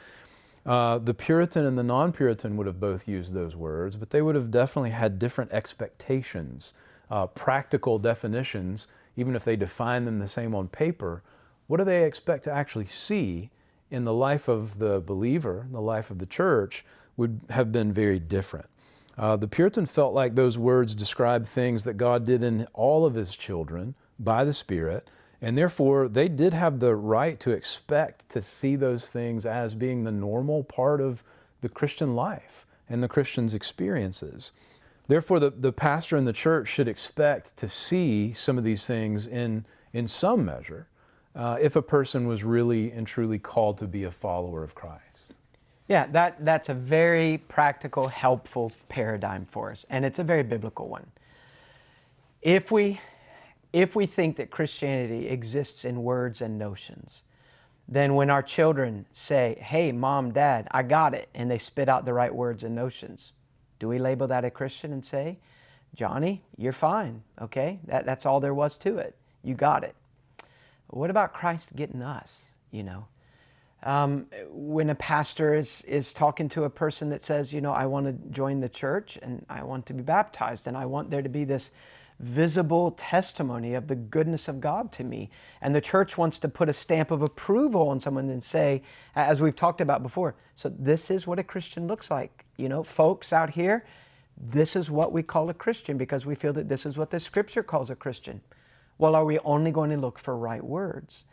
uh, 0.66 0.98
the 0.98 1.14
Puritan 1.14 1.66
and 1.66 1.78
the 1.78 1.84
non 1.84 2.12
Puritan 2.12 2.58
would 2.58 2.68
have 2.68 2.80
both 2.80 3.08
used 3.08 3.34
those 3.34 3.56
words, 3.56 3.96
but 3.96 4.10
they 4.10 4.22
would 4.22 4.36
have 4.36 4.52
definitely 4.52 4.92
had 4.92 5.18
different 5.18 5.54
expectations, 5.54 6.74
uh, 7.10 7.26
practical 7.28 7.98
definitions, 7.98 8.88
even 9.16 9.34
if 9.34 9.46
they 9.46 9.56
define 9.56 10.04
them 10.04 10.20
the 10.20 10.28
same 10.28 10.54
on 10.54 10.68
paper. 10.68 11.24
What 11.68 11.78
do 11.78 11.86
they 11.86 12.04
expect 12.04 12.44
to 12.44 12.52
actually 12.52 12.86
see 12.86 13.50
in 13.92 14.06
the 14.06 14.14
life 14.14 14.48
of 14.48 14.80
the 14.80 15.00
believer, 15.00 15.68
the 15.72 15.82
life 15.82 16.12
of 16.12 16.20
the 16.20 16.26
church, 16.26 16.86
would 17.18 17.40
have 17.50 17.72
been 17.72 17.92
very 17.92 18.20
different. 18.20 18.68
Uh, 19.18 19.36
the 19.36 19.48
Puritan 19.48 19.86
felt 19.86 20.14
like 20.14 20.36
those 20.36 20.58
words 20.58 20.96
described 20.96 21.46
things 21.46 21.84
that 21.84 21.96
God 21.96 22.26
did 22.26 22.42
in 22.42 22.66
all 22.74 23.06
of 23.06 23.16
his 23.16 23.36
children 23.36 23.94
by 24.20 24.46
the 24.46 24.54
Spirit, 24.54 25.10
and 25.42 25.58
therefore 25.58 26.08
they 26.08 26.30
did 26.30 26.54
have 26.54 26.80
the 26.80 26.96
right 26.96 27.40
to 27.42 27.52
expect 27.52 28.30
to 28.30 28.42
see 28.42 28.76
those 28.76 29.12
things 29.12 29.46
as 29.46 29.76
being 29.76 30.04
the 30.04 30.12
normal 30.12 30.64
part 30.64 31.02
of 31.02 31.24
the 31.62 31.70
Christian 31.70 32.16
life 32.16 32.66
and 32.90 33.04
the 33.04 33.08
Christian's 33.08 33.54
experiences. 33.54 34.54
Therefore, 35.08 35.40
the, 35.40 35.50
the 35.50 35.74
pastor 35.74 36.18
in 36.18 36.26
the 36.26 36.34
church 36.34 36.68
should 36.68 36.88
expect 36.88 37.58
to 37.58 37.68
see 37.68 38.32
some 38.32 38.58
of 38.58 38.64
these 38.64 38.86
things 38.86 39.28
in, 39.28 39.66
in 39.92 40.08
some 40.08 40.46
measure 40.46 40.88
uh, 41.36 41.58
if 41.62 41.76
a 41.76 41.82
person 41.82 42.28
was 42.28 42.44
really 42.44 42.92
and 42.92 43.06
truly 43.06 43.40
called 43.40 43.78
to 43.78 43.88
be 43.88 44.04
a 44.04 44.12
follower 44.12 44.64
of 44.64 44.76
Christ. 44.76 45.04
Yeah, 45.88 46.06
that, 46.08 46.44
that's 46.46 46.70
a 46.70 46.74
very 46.74 47.40
practical, 47.48 48.08
helpful 48.08 48.72
paradigm 48.90 49.46
for 49.46 49.72
us, 49.72 49.86
and 49.90 50.06
it's 50.06 50.20
a 50.20 50.24
very 50.24 50.44
biblical 50.44 50.88
one. 50.88 51.08
If 52.42 52.72
we, 52.72 53.02
if 53.74 53.96
we 53.96 54.06
think 54.06 54.36
that 54.38 54.52
Christianity 54.52 55.28
exists 55.28 55.86
in 55.86 56.04
words 56.04 56.42
and 56.42 56.58
notions, 56.58 57.24
then 57.88 58.14
when 58.14 58.30
our 58.30 58.44
children 58.44 59.06
say, 59.14 59.58
Hey, 59.60 59.92
mom, 59.92 60.32
dad, 60.32 60.68
I 60.72 60.84
got 60.84 61.16
it, 61.16 61.28
and 61.34 61.50
they 61.50 61.58
spit 61.58 61.90
out 61.90 62.06
the 62.06 62.14
right 62.14 62.34
words 62.34 62.64
and 62.64 62.76
notions, 62.76 63.34
do 63.80 63.88
we 63.88 63.98
label 63.98 64.28
that 64.28 64.46
a 64.46 64.52
Christian 64.52 64.94
and 64.94 65.04
say, 65.04 65.40
Johnny, 65.96 66.44
you're 66.56 66.72
fine, 66.72 67.24
okay? 67.42 67.80
That, 67.86 68.06
that's 68.06 68.28
all 68.28 68.40
there 68.40 68.54
was 68.54 68.78
to 68.78 69.00
it. 69.00 69.16
You 69.44 69.56
got 69.56 69.84
it. 69.84 69.96
What 70.90 71.10
about 71.10 71.34
Christ 71.34 71.76
getting 71.76 72.02
us, 72.02 72.54
you 72.72 72.84
know? 72.84 73.06
Um, 73.84 74.26
when 74.50 74.90
a 74.90 74.96
pastor 74.96 75.54
is, 75.54 75.84
is 75.84 76.12
talking 76.12 76.50
to 76.50 76.66
a 76.66 76.70
person 76.70 77.10
that 77.10 77.24
says, 77.24 77.54
you 77.54 77.62
know, 77.62 77.72
I 77.72 77.86
want 77.86 78.08
to 78.08 78.14
join 78.32 78.60
the 78.60 78.68
church 78.68 79.18
and 79.22 79.46
I 79.50 79.64
want 79.64 79.86
to 79.86 79.94
be 79.94 80.04
baptized 80.04 80.68
and 80.68 80.76
I 80.76 80.86
want 80.86 81.10
there 81.10 81.22
to 81.22 81.30
be 81.30 81.46
this 81.46 81.72
visible 82.20 82.92
testimony 82.92 83.76
of 83.76 83.88
the 83.88 83.96
goodness 83.96 84.50
of 84.50 84.60
God 84.60 84.92
to 84.94 85.06
me. 85.06 85.30
And 85.62 85.74
the 85.74 85.80
church 85.80 86.18
wants 86.18 86.40
to 86.40 86.50
put 86.50 86.68
a 86.68 86.74
stamp 86.74 87.12
of 87.12 87.22
approval 87.22 87.88
on 87.88 88.00
someone 88.00 88.30
and 88.30 88.44
say, 88.44 88.82
as 89.16 89.42
we've 89.42 89.56
talked 89.56 89.80
about 89.80 90.04
before, 90.04 90.36
so 90.56 90.70
this 90.78 91.10
is 91.10 91.26
what 91.26 91.40
a 91.40 91.44
Christian 91.44 91.88
looks 91.88 92.12
like. 92.12 92.46
You 92.58 92.68
know, 92.68 92.84
folks 92.84 93.32
out 93.32 93.50
here, 93.50 93.86
this 94.38 94.76
is 94.76 94.92
what 94.92 95.14
we 95.14 95.24
call 95.24 95.50
a 95.50 95.54
Christian 95.54 95.98
because 95.98 96.26
we 96.26 96.36
feel 96.36 96.52
that 96.54 96.68
this 96.68 96.86
is 96.86 96.98
what 96.98 97.10
the 97.10 97.20
scripture 97.20 97.64
calls 97.64 97.90
a 97.90 97.96
Christian. 97.96 98.42
Well, 99.00 99.16
are 99.16 99.26
we 99.26 99.40
only 99.40 99.72
going 99.72 99.90
to 99.90 99.98
look 99.98 100.20
for 100.20 100.38
right 100.38 100.64
words? 100.64 101.24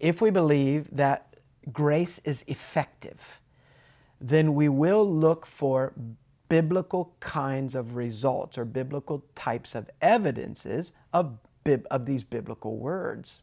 If 0.00 0.20
we 0.20 0.30
believe 0.30 0.88
that 0.92 1.36
grace 1.72 2.20
is 2.24 2.44
effective, 2.48 3.40
then 4.20 4.54
we 4.54 4.68
will 4.68 5.08
look 5.08 5.46
for 5.46 5.92
biblical 6.48 7.14
kinds 7.20 7.74
of 7.74 7.96
results 7.96 8.58
or 8.58 8.64
biblical 8.64 9.24
types 9.34 9.74
of 9.74 9.88
evidences 10.00 10.92
of, 11.12 11.38
of 11.90 12.06
these 12.06 12.24
biblical 12.24 12.76
words. 12.76 13.40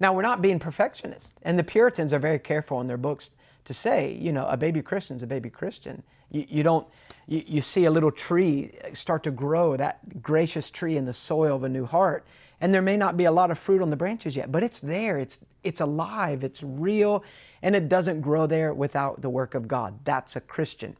Now, 0.00 0.12
we're 0.12 0.22
not 0.22 0.42
being 0.42 0.58
perfectionists, 0.58 1.34
and 1.42 1.58
the 1.58 1.64
Puritans 1.64 2.12
are 2.12 2.18
very 2.18 2.38
careful 2.38 2.80
in 2.80 2.86
their 2.86 2.98
books 2.98 3.30
to 3.64 3.74
say, 3.74 4.12
you 4.12 4.32
know, 4.32 4.46
a 4.46 4.56
baby 4.56 4.82
Christian's 4.82 5.22
a 5.22 5.26
baby 5.26 5.48
Christian. 5.50 6.02
You, 6.30 6.44
you 6.48 6.62
don't, 6.62 6.86
you, 7.26 7.42
you 7.46 7.60
see 7.60 7.86
a 7.86 7.90
little 7.90 8.10
tree 8.10 8.72
start 8.92 9.22
to 9.24 9.30
grow, 9.30 9.76
that 9.76 10.22
gracious 10.22 10.70
tree 10.70 10.96
in 10.96 11.04
the 11.04 11.14
soil 11.14 11.56
of 11.56 11.64
a 11.64 11.68
new 11.68 11.86
heart, 11.86 12.26
and 12.60 12.72
there 12.72 12.82
may 12.82 12.96
not 12.96 13.16
be 13.16 13.24
a 13.24 13.32
lot 13.32 13.50
of 13.50 13.58
fruit 13.58 13.82
on 13.82 13.90
the 13.90 13.96
branches 13.96 14.36
yet, 14.36 14.50
but 14.50 14.62
it's 14.62 14.80
there, 14.80 15.18
it's, 15.18 15.40
it's 15.62 15.80
alive, 15.80 16.42
it's 16.42 16.62
real, 16.62 17.22
and 17.62 17.76
it 17.76 17.88
doesn't 17.88 18.20
grow 18.20 18.46
there 18.46 18.72
without 18.72 19.20
the 19.20 19.30
work 19.30 19.54
of 19.54 19.68
God. 19.68 19.98
That's 20.04 20.36
a 20.36 20.40
Christian. 20.40 20.96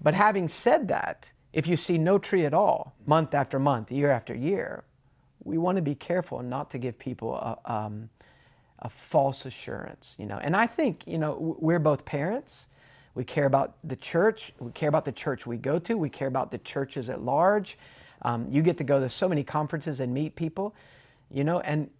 But 0.00 0.14
having 0.14 0.48
said 0.48 0.88
that, 0.88 1.30
if 1.52 1.66
you 1.66 1.76
see 1.76 1.98
no 1.98 2.18
tree 2.18 2.44
at 2.46 2.54
all, 2.54 2.94
month 3.06 3.34
after 3.34 3.58
month, 3.58 3.90
year 3.90 4.10
after 4.10 4.34
year, 4.34 4.84
we 5.44 5.58
want 5.58 5.76
to 5.76 5.82
be 5.82 5.94
careful 5.94 6.42
not 6.42 6.70
to 6.70 6.78
give 6.78 6.98
people 6.98 7.34
a, 7.34 7.58
um, 7.64 8.08
a 8.80 8.88
false 8.88 9.46
assurance, 9.46 10.14
you 10.18 10.26
know. 10.26 10.38
And 10.38 10.56
I 10.56 10.66
think, 10.66 11.02
you 11.06 11.18
know, 11.18 11.56
we're 11.58 11.78
both 11.78 12.04
parents. 12.04 12.66
We 13.14 13.24
care 13.24 13.46
about 13.46 13.74
the 13.82 13.96
church. 13.96 14.52
We 14.60 14.70
care 14.72 14.88
about 14.88 15.04
the 15.04 15.12
church 15.12 15.46
we 15.46 15.56
go 15.56 15.78
to. 15.80 15.96
We 15.96 16.10
care 16.10 16.28
about 16.28 16.50
the 16.50 16.58
churches 16.58 17.10
at 17.10 17.22
large. 17.22 17.78
Um, 18.22 18.46
you 18.50 18.62
get 18.62 18.78
to 18.78 18.84
go 18.84 19.00
to 19.00 19.08
so 19.08 19.28
many 19.28 19.44
conferences 19.44 20.00
and 20.00 20.12
meet 20.12 20.34
people, 20.34 20.74
you 21.30 21.44
know. 21.44 21.60
And 21.60 21.90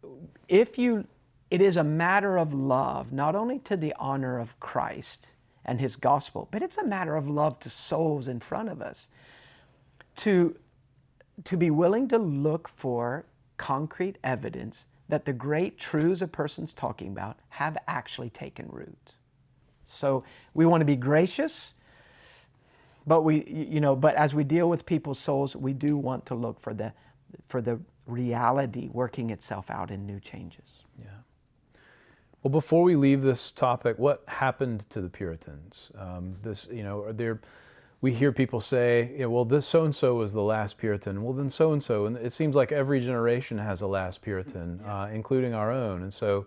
if 0.48 0.78
you, 0.78 1.06
it 1.50 1.60
is 1.60 1.76
a 1.76 1.84
matter 1.84 2.36
of 2.38 2.52
love, 2.52 3.12
not 3.12 3.34
only 3.34 3.58
to 3.60 3.76
the 3.76 3.94
honor 3.98 4.38
of 4.38 4.58
Christ 4.60 5.28
and 5.64 5.80
His 5.80 5.96
gospel, 5.96 6.48
but 6.50 6.62
it's 6.62 6.78
a 6.78 6.84
matter 6.84 7.16
of 7.16 7.28
love 7.28 7.58
to 7.60 7.70
souls 7.70 8.28
in 8.28 8.40
front 8.40 8.68
of 8.68 8.82
us. 8.82 9.08
To 10.16 10.56
to 11.44 11.56
be 11.56 11.70
willing 11.70 12.08
to 12.08 12.18
look 12.18 12.68
for 12.68 13.24
concrete 13.56 14.18
evidence 14.24 14.86
that 15.08 15.24
the 15.24 15.32
great 15.32 15.78
truths 15.78 16.20
a 16.20 16.28
person's 16.28 16.74
talking 16.74 17.08
about 17.08 17.38
have 17.48 17.76
actually 17.86 18.30
taken 18.30 18.68
root. 18.70 19.14
So 19.86 20.24
we 20.54 20.66
want 20.66 20.82
to 20.82 20.84
be 20.84 20.96
gracious, 20.96 21.72
but 23.08 23.22
we 23.22 23.44
you 23.46 23.80
know, 23.80 23.96
but 23.96 24.14
as 24.14 24.34
we 24.34 24.44
deal 24.44 24.68
with 24.68 24.86
people's 24.86 25.18
souls, 25.18 25.56
we 25.56 25.72
do 25.72 25.96
want 25.96 26.26
to 26.26 26.34
look 26.34 26.60
for 26.60 26.74
the 26.74 26.92
for 27.46 27.60
the 27.60 27.80
reality 28.06 28.88
working 28.92 29.30
itself 29.30 29.70
out 29.70 29.90
in 29.90 30.06
new 30.06 30.20
changes. 30.20 30.84
Yeah. 30.98 31.06
Well, 32.42 32.50
before 32.50 32.82
we 32.82 32.96
leave 32.96 33.22
this 33.22 33.50
topic, 33.50 33.98
what 33.98 34.22
happened 34.28 34.88
to 34.90 35.00
the 35.00 35.08
Puritans? 35.08 35.90
Um, 35.98 36.36
this, 36.42 36.68
you 36.70 36.82
know, 36.82 37.02
are 37.02 37.12
there 37.12 37.40
we 38.00 38.12
hear 38.12 38.30
people 38.30 38.60
say, 38.60 39.12
yeah, 39.16 39.26
well, 39.26 39.44
this 39.44 39.66
so 39.66 39.84
and 39.84 39.94
so 39.94 40.14
was 40.14 40.32
the 40.32 40.42
last 40.42 40.78
Puritan. 40.78 41.22
Well, 41.22 41.32
then 41.32 41.50
so 41.50 41.72
and 41.72 41.82
so. 41.82 42.06
And 42.06 42.16
it 42.16 42.32
seems 42.32 42.54
like 42.54 42.70
every 42.70 43.00
generation 43.00 43.58
has 43.58 43.80
a 43.80 43.88
last 43.88 44.22
Puritan, 44.22 44.80
uh, 44.86 45.10
including 45.12 45.52
our 45.52 45.72
own. 45.72 46.02
And 46.02 46.14
so 46.14 46.46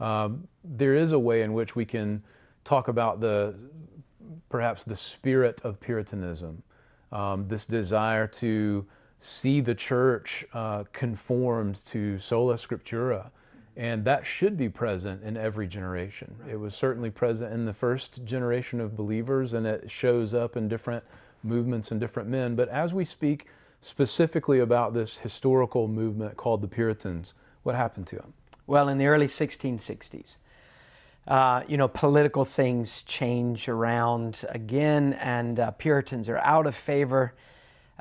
um, 0.00 0.48
there 0.64 0.94
is 0.94 1.12
a 1.12 1.18
way 1.18 1.42
in 1.42 1.52
which 1.52 1.76
we 1.76 1.84
can 1.84 2.22
talk 2.64 2.88
about 2.88 3.20
the 3.20 3.54
perhaps 4.48 4.84
the 4.84 4.96
spirit 4.96 5.60
of 5.62 5.80
Puritanism, 5.80 6.62
um, 7.12 7.48
this 7.48 7.64
desire 7.66 8.26
to 8.26 8.86
see 9.18 9.60
the 9.60 9.74
church 9.74 10.44
uh, 10.52 10.84
conformed 10.92 11.84
to 11.86 12.18
sola 12.18 12.54
scriptura. 12.54 13.30
And 13.76 14.04
that 14.04 14.26
should 14.26 14.56
be 14.56 14.68
present 14.68 15.22
in 15.22 15.36
every 15.36 15.68
generation. 15.68 16.34
Right. 16.40 16.54
It 16.54 16.56
was 16.56 16.74
certainly 16.74 17.10
present 17.10 17.52
in 17.52 17.64
the 17.64 17.72
first 17.72 18.24
generation 18.24 18.80
of 18.80 18.96
believers, 18.96 19.54
and 19.54 19.66
it 19.66 19.90
shows 19.90 20.34
up 20.34 20.56
in 20.56 20.66
different 20.66 21.04
movements 21.44 21.92
and 21.92 22.00
different 22.00 22.28
men. 22.28 22.56
But 22.56 22.68
as 22.70 22.92
we 22.92 23.04
speak 23.04 23.46
specifically 23.80 24.58
about 24.58 24.94
this 24.94 25.18
historical 25.18 25.86
movement 25.86 26.36
called 26.36 26.60
the 26.60 26.68
Puritans, 26.68 27.34
what 27.62 27.76
happened 27.76 28.08
to 28.08 28.16
them? 28.16 28.32
Well, 28.66 28.88
in 28.88 28.98
the 28.98 29.06
early 29.06 29.26
1660s, 29.26 30.38
uh, 31.28 31.62
you 31.68 31.76
know, 31.76 31.88
political 31.88 32.44
things 32.44 33.02
change 33.02 33.68
around 33.68 34.44
again, 34.48 35.12
and 35.14 35.60
uh, 35.60 35.70
Puritans 35.72 36.28
are 36.30 36.38
out 36.38 36.66
of 36.66 36.74
favor, 36.74 37.34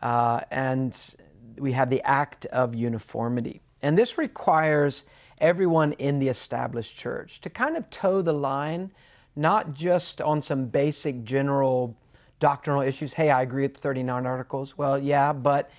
uh, 0.02 0.40
and 0.50 1.16
we 1.58 1.74
have 1.74 1.90
the 1.90 2.02
Act 2.04 2.46
of 2.48 2.74
Uniformity. 2.74 3.60
And 3.82 3.98
this 3.98 4.18
requires 4.18 5.04
everyone 5.40 5.92
in 5.94 6.20
the 6.20 6.30
established 6.30 6.96
church 6.96 7.42
to 7.42 7.50
kind 7.50 7.76
of 7.76 7.90
toe 7.90 8.22
the 8.22 8.34
line, 8.34 8.92
not 9.36 9.74
just 9.74 10.22
on 10.22 10.42
some 10.42 10.66
basic 10.66 11.26
general 11.26 11.98
doctrinal 12.40 12.82
issues. 12.82 13.13
Hey, 13.13 13.30
I 13.30 13.42
agree 13.42 13.63
with 13.63 13.76
39 13.76 14.26
articles. 14.26 14.78
Well, 14.78 14.98
yeah, 14.98 15.34
but 15.34 15.70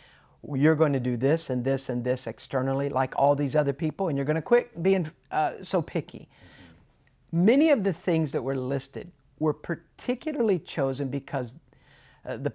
you're 0.53 0.77
going 0.77 0.93
to 0.93 1.01
do 1.01 1.17
this 1.17 1.49
and 1.49 1.65
this 1.65 1.89
and 1.89 2.05
this 2.05 2.27
externally, 2.27 2.91
like 2.91 3.15
all 3.17 3.35
these 3.35 3.57
other 3.57 3.73
people, 3.73 4.09
and 4.09 4.19
you're 4.19 4.27
going 4.27 4.37
to 4.37 4.43
quit 4.43 4.83
being 4.83 5.11
uh, 5.31 5.53
so 5.63 5.81
picky. 5.81 6.29
Many 7.33 7.71
of 7.71 7.85
the 7.85 7.93
things 7.93 8.33
that 8.33 8.43
were 8.43 8.57
listed 8.57 9.11
were 9.39 9.53
particularly 9.53 10.59
chosen 10.59 11.09
because 11.09 11.57
uh, 12.27 12.37
the 12.37 12.53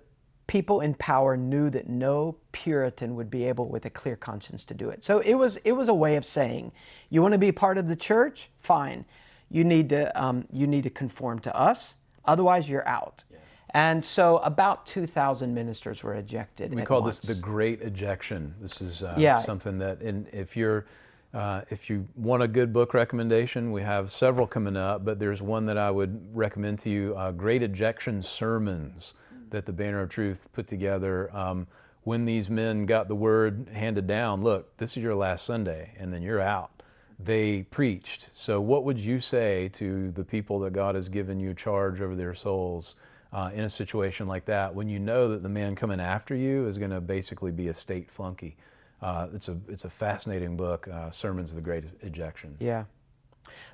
people 0.48 0.82
in 0.82 0.94
power 0.96 1.38
knew 1.38 1.70
that 1.70 1.88
no 1.88 2.36
Puritan 2.52 3.16
would 3.16 3.30
be 3.30 3.46
able, 3.46 3.70
with 3.70 3.86
a 3.86 3.90
clear 3.90 4.16
conscience, 4.16 4.66
to 4.66 4.74
do 4.74 4.90
it. 4.90 5.04
So 5.04 5.20
it 5.20 5.36
was, 5.36 5.58
it 5.58 5.72
was 5.72 5.88
a 5.88 5.94
way 5.94 6.16
of 6.16 6.26
saying, 6.26 6.72
you 7.10 7.22
want 7.22 7.34
to 7.34 7.38
be 7.38 7.52
part 7.52 7.78
of 7.78 7.88
the 7.88 7.96
church? 7.96 8.50
Fine. 8.60 9.06
You 9.50 9.64
need 9.64 9.90
to, 9.90 10.22
um, 10.22 10.46
you 10.52 10.68
need 10.68 10.84
to 10.84 10.90
conform 10.90 11.40
to 11.40 11.56
us, 11.56 11.96
otherwise, 12.26 12.70
you're 12.70 12.88
out. 12.88 13.24
Yeah. 13.32 13.38
And 13.72 14.04
so 14.04 14.38
about 14.40 14.86
2,000 14.86 15.54
ministers 15.54 16.04
were 16.04 16.14
ejected. 16.16 16.74
We 16.74 16.84
call 16.84 17.02
once. 17.02 17.20
this 17.20 17.36
the 17.36 17.42
Great 17.42 17.82
Ejection. 17.82 18.54
This 18.62 18.82
is 18.82 19.04
uh, 19.04 19.16
yeah. 19.18 19.40
something 19.40 19.80
that, 19.80 20.02
in, 20.02 20.28
if 20.32 20.56
you're 20.56 20.86
uh, 21.34 21.62
if 21.70 21.90
you 21.90 22.08
want 22.16 22.44
a 22.44 22.48
good 22.48 22.72
book 22.72 22.94
recommendation, 22.94 23.72
we 23.72 23.82
have 23.82 24.12
several 24.12 24.46
coming 24.46 24.78
up, 24.78 25.04
but 25.04 25.20
there's 25.20 25.42
one 25.42 25.66
that 25.66 25.78
I 25.78 25.90
would 25.90 26.36
recommend 26.36 26.80
to 26.80 26.90
you 26.90 27.16
uh, 27.18 27.32
Great 27.32 27.64
Ejection 27.64 28.22
Sermons 28.22 29.16
that 29.50 29.66
the 29.66 29.74
Banner 29.74 30.02
of 30.02 30.10
Truth 30.10 30.48
put 30.54 30.68
together. 30.68 31.36
Um, 31.36 31.68
when 32.04 32.26
these 32.26 32.50
men 32.50 32.86
got 32.86 33.08
the 33.08 33.16
word 33.16 33.70
handed 33.74 34.06
down, 34.06 34.44
look, 34.44 34.78
this 34.78 34.96
is 34.96 35.02
your 35.02 35.16
last 35.16 35.46
Sunday, 35.46 35.94
and 35.98 36.14
then 36.14 36.22
you're 36.22 36.42
out. 36.42 36.84
They 37.18 37.64
preached. 37.64 38.30
So, 38.34 38.60
what 38.60 38.84
would 38.84 39.00
you 39.00 39.20
say 39.20 39.70
to 39.70 40.12
the 40.12 40.24
people 40.24 40.60
that 40.60 40.74
God 40.74 40.96
has 40.96 41.10
given 41.10 41.40
you 41.40 41.54
charge 41.54 42.02
over 42.02 42.16
their 42.16 42.34
souls 42.34 42.96
uh, 43.32 43.50
in 43.54 43.64
a 43.64 43.70
situation 43.70 44.28
like 44.28 44.46
that 44.46 44.76
when 44.76 44.88
you 44.90 45.00
know 45.00 45.30
that 45.30 45.42
the 45.42 45.50
man 45.50 45.76
coming 45.76 46.00
after 46.00 46.36
you 46.36 46.68
is 46.68 46.78
going 46.78 46.92
to 46.92 47.02
basically 47.02 47.52
be 47.52 47.70
a 47.70 47.74
state 47.74 48.12
flunky? 48.12 48.58
Uh, 49.04 49.28
it's, 49.34 49.50
a, 49.50 49.58
it's 49.68 49.84
a 49.84 49.90
fascinating 49.90 50.56
book, 50.56 50.88
uh, 50.88 51.12
Sermons 51.12 51.50
of 51.50 51.58
the 51.58 51.62
Great 51.62 51.84
Ejection. 52.02 52.56
Yeah. 52.60 52.86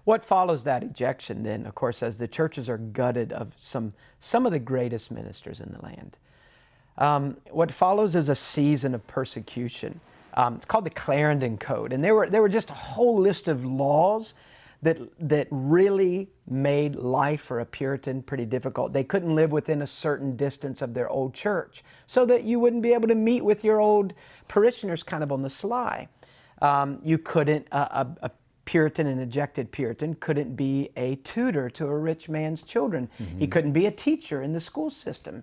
What 0.06 0.26
follows 0.26 0.64
that 0.64 0.84
ejection 0.84 1.44
then, 1.44 1.68
of 1.68 1.76
course, 1.76 2.02
as 2.02 2.18
the 2.18 2.28
churches 2.28 2.68
are 2.68 2.80
gutted 2.80 3.32
of 3.32 3.54
some, 3.56 3.94
some 4.20 4.48
of 4.48 4.52
the 4.52 4.60
greatest 4.60 5.12
ministers 5.12 5.62
in 5.62 5.72
the 5.72 5.82
land? 5.86 6.18
Um, 6.98 7.38
what 7.52 7.72
follows 7.72 8.16
is 8.16 8.30
a 8.30 8.36
season 8.36 8.96
of 8.96 9.06
persecution. 9.06 10.00
Um, 10.34 10.56
it's 10.56 10.66
called 10.66 10.86
the 10.86 10.90
Clarendon 10.90 11.58
Code. 11.58 11.94
And 11.94 12.04
there 12.04 12.16
were, 12.16 12.28
there 12.28 12.42
were 12.42 12.50
just 12.50 12.72
a 12.72 12.74
whole 12.74 13.20
list 13.20 13.48
of 13.48 13.64
laws 13.64 14.34
that, 14.82 14.98
that 15.20 15.48
really 15.52 16.30
made 16.48 16.96
life 16.96 17.42
for 17.42 17.60
a 17.60 17.66
Puritan 17.66 18.22
pretty 18.22 18.46
difficult. 18.46 18.94
They 18.94 19.04
couldn't 19.04 19.36
live 19.36 19.52
within 19.52 19.82
a 19.82 19.88
certain 19.88 20.36
distance 20.36 20.82
of 20.82 20.94
their 20.94 21.10
old 21.10 21.34
church 21.34 21.84
so 22.08 22.26
that 22.26 22.44
you 22.44 22.60
wouldn't 22.60 22.82
be 22.82 22.94
able 22.94 23.08
to 23.08 23.16
meet 23.16 23.44
with 23.44 23.64
your 23.64 23.82
old 23.82 24.14
parishioners 24.48 25.04
kind 25.04 25.24
of 25.24 25.32
on 25.32 25.42
the 25.42 25.50
sly. 25.50 26.08
Um, 26.62 27.00
you 27.04 27.18
couldn't, 27.18 27.68
uh, 27.72 28.06
a, 28.22 28.26
a, 28.28 28.32
Puritan 28.66 29.08
and 29.08 29.20
ejected 29.20 29.72
Puritan 29.72 30.14
couldn't 30.20 30.56
be 30.56 30.92
a 30.96 31.16
tutor 31.24 31.72
to 31.72 31.88
a 31.88 31.98
rich 31.98 32.30
man's 32.30 32.62
children. 32.62 33.10
Mm-hmm. 33.20 33.40
He 33.40 33.48
couldn't 33.48 33.72
be 33.72 33.88
a 33.88 33.92
teacher 33.92 34.44
in 34.44 34.54
the 34.54 34.60
school 34.60 34.92
system. 34.92 35.42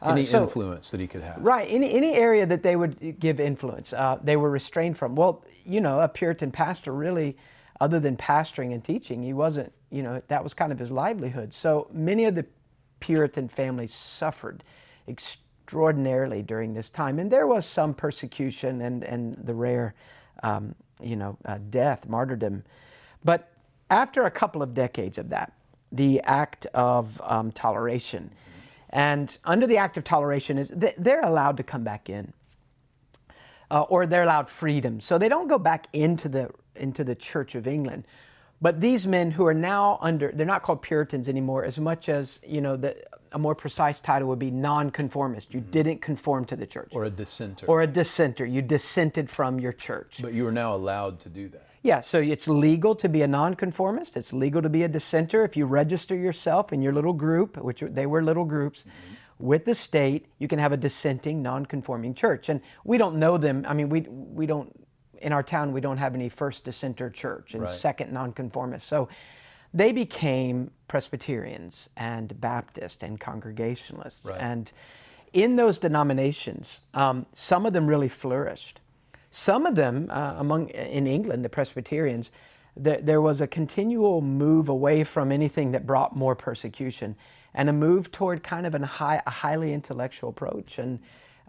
Uh, 0.00 0.10
any 0.10 0.22
so, 0.22 0.44
influence 0.44 0.92
that 0.92 1.00
he 1.00 1.08
could 1.08 1.22
have. 1.22 1.38
Right, 1.40 1.66
any, 1.68 1.92
any 1.92 2.14
area 2.14 2.46
that 2.46 2.62
they 2.62 2.76
would 2.76 3.18
give 3.18 3.40
influence, 3.40 3.92
uh, 3.92 4.20
they 4.22 4.36
were 4.36 4.50
restrained 4.50 4.96
from. 4.96 5.16
Well, 5.16 5.44
you 5.66 5.80
know, 5.80 6.00
a 6.00 6.08
Puritan 6.08 6.52
pastor 6.52 6.92
really, 6.92 7.36
other 7.80 8.00
than 8.00 8.16
pastoring 8.16 8.72
and 8.74 8.82
teaching, 8.82 9.22
he 9.22 9.32
wasn't, 9.32 9.72
you 9.90 10.02
know, 10.02 10.20
that 10.28 10.42
was 10.42 10.54
kind 10.54 10.72
of 10.72 10.78
his 10.78 10.90
livelihood. 10.90 11.54
So 11.54 11.88
many 11.92 12.24
of 12.24 12.34
the 12.34 12.44
Puritan 13.00 13.48
families 13.48 13.94
suffered 13.94 14.64
extraordinarily 15.06 16.42
during 16.42 16.74
this 16.74 16.90
time. 16.90 17.18
And 17.18 17.30
there 17.30 17.46
was 17.46 17.64
some 17.64 17.94
persecution 17.94 18.82
and, 18.82 19.04
and 19.04 19.36
the 19.44 19.54
rare 19.54 19.94
um, 20.42 20.74
you 21.02 21.16
know, 21.16 21.36
uh, 21.44 21.58
death, 21.70 22.08
martyrdom. 22.08 22.64
But 23.24 23.52
after 23.90 24.24
a 24.24 24.30
couple 24.30 24.62
of 24.62 24.74
decades 24.74 25.18
of 25.18 25.28
that, 25.30 25.52
the 25.92 26.20
act 26.22 26.66
of 26.74 27.20
um, 27.24 27.52
toleration, 27.52 28.30
and 28.90 29.36
under 29.44 29.66
the 29.66 29.76
act 29.76 29.96
of 29.96 30.04
toleration 30.04 30.58
is 30.58 30.72
they're 30.74 31.24
allowed 31.24 31.56
to 31.58 31.62
come 31.62 31.84
back 31.84 32.10
in, 32.10 32.32
uh, 33.70 33.82
or 33.82 34.06
they're 34.06 34.22
allowed 34.22 34.48
freedom. 34.48 35.00
So 35.00 35.18
they 35.18 35.28
don't 35.28 35.48
go 35.48 35.58
back 35.58 35.86
into 35.92 36.28
the 36.28 36.50
into 36.76 37.04
the 37.04 37.14
Church 37.14 37.54
of 37.54 37.66
England. 37.66 38.04
But 38.60 38.80
these 38.80 39.06
men 39.06 39.30
who 39.30 39.46
are 39.46 39.54
now 39.54 39.98
under, 40.00 40.32
they're 40.32 40.46
not 40.46 40.62
called 40.62 40.82
Puritans 40.82 41.28
anymore 41.28 41.64
as 41.64 41.78
much 41.78 42.08
as, 42.08 42.40
you 42.44 42.60
know, 42.60 42.76
the, 42.76 42.96
a 43.30 43.38
more 43.38 43.54
precise 43.54 44.00
title 44.00 44.26
would 44.28 44.38
be 44.40 44.50
nonconformist. 44.50 45.54
You 45.54 45.60
mm-hmm. 45.60 45.70
didn't 45.70 46.02
conform 46.02 46.44
to 46.46 46.56
the 46.56 46.66
church. 46.66 46.90
Or 46.92 47.04
a 47.04 47.10
dissenter. 47.10 47.66
Or 47.66 47.82
a 47.82 47.86
dissenter. 47.86 48.44
You 48.46 48.62
dissented 48.62 49.30
from 49.30 49.60
your 49.60 49.72
church. 49.72 50.18
But 50.20 50.32
you 50.32 50.46
are 50.46 50.52
now 50.52 50.74
allowed 50.74 51.20
to 51.20 51.28
do 51.28 51.48
that. 51.50 51.66
Yeah, 51.82 52.00
so 52.00 52.18
it's 52.18 52.48
legal 52.48 52.96
to 52.96 53.08
be 53.08 53.22
a 53.22 53.28
nonconformist. 53.28 54.16
It's 54.16 54.32
legal 54.32 54.60
to 54.60 54.68
be 54.68 54.82
a 54.82 54.88
dissenter. 54.88 55.44
If 55.44 55.56
you 55.56 55.64
register 55.64 56.16
yourself 56.16 56.72
in 56.72 56.82
your 56.82 56.92
little 56.92 57.12
group, 57.12 57.56
which 57.58 57.84
they 57.86 58.06
were 58.06 58.22
little 58.24 58.44
groups, 58.44 58.80
mm-hmm. 58.80 59.14
With 59.38 59.64
the 59.64 59.74
state, 59.74 60.26
you 60.38 60.48
can 60.48 60.58
have 60.58 60.72
a 60.72 60.76
dissenting, 60.76 61.42
nonconforming 61.42 62.14
church. 62.14 62.48
And 62.48 62.60
we 62.84 62.98
don't 62.98 63.16
know 63.16 63.38
them. 63.38 63.64
I 63.68 63.74
mean, 63.74 63.88
we 63.88 64.00
we 64.00 64.46
don't 64.46 64.72
in 65.20 65.32
our 65.32 65.42
town. 65.42 65.72
We 65.72 65.80
don't 65.80 65.98
have 65.98 66.14
any 66.14 66.28
first 66.28 66.64
dissenter 66.64 67.10
church 67.10 67.54
and 67.54 67.62
right. 67.62 67.70
second 67.70 68.12
nonconformist. 68.12 68.86
So 68.86 69.08
they 69.74 69.92
became 69.92 70.70
Presbyterians 70.88 71.90
and 71.96 72.38
Baptist 72.40 73.02
and 73.02 73.20
Congregationalists. 73.20 74.30
Right. 74.30 74.40
And 74.40 74.72
in 75.32 75.56
those 75.56 75.78
denominations, 75.78 76.82
um, 76.94 77.26
some 77.34 77.66
of 77.66 77.72
them 77.72 77.86
really 77.86 78.08
flourished. 78.08 78.80
Some 79.30 79.66
of 79.66 79.74
them, 79.74 80.08
uh, 80.10 80.36
among 80.38 80.68
in 80.70 81.06
England, 81.06 81.44
the 81.44 81.50
Presbyterians, 81.50 82.32
there, 82.76 83.00
there 83.02 83.20
was 83.20 83.40
a 83.40 83.46
continual 83.46 84.22
move 84.22 84.70
away 84.70 85.04
from 85.04 85.30
anything 85.30 85.70
that 85.72 85.86
brought 85.86 86.16
more 86.16 86.34
persecution, 86.34 87.14
and 87.54 87.68
a 87.68 87.72
move 87.72 88.12
toward 88.12 88.42
kind 88.42 88.66
of 88.66 88.74
high, 88.82 89.22
a 89.26 89.30
highly 89.30 89.72
intellectual 89.72 90.30
approach, 90.30 90.78
and 90.78 90.98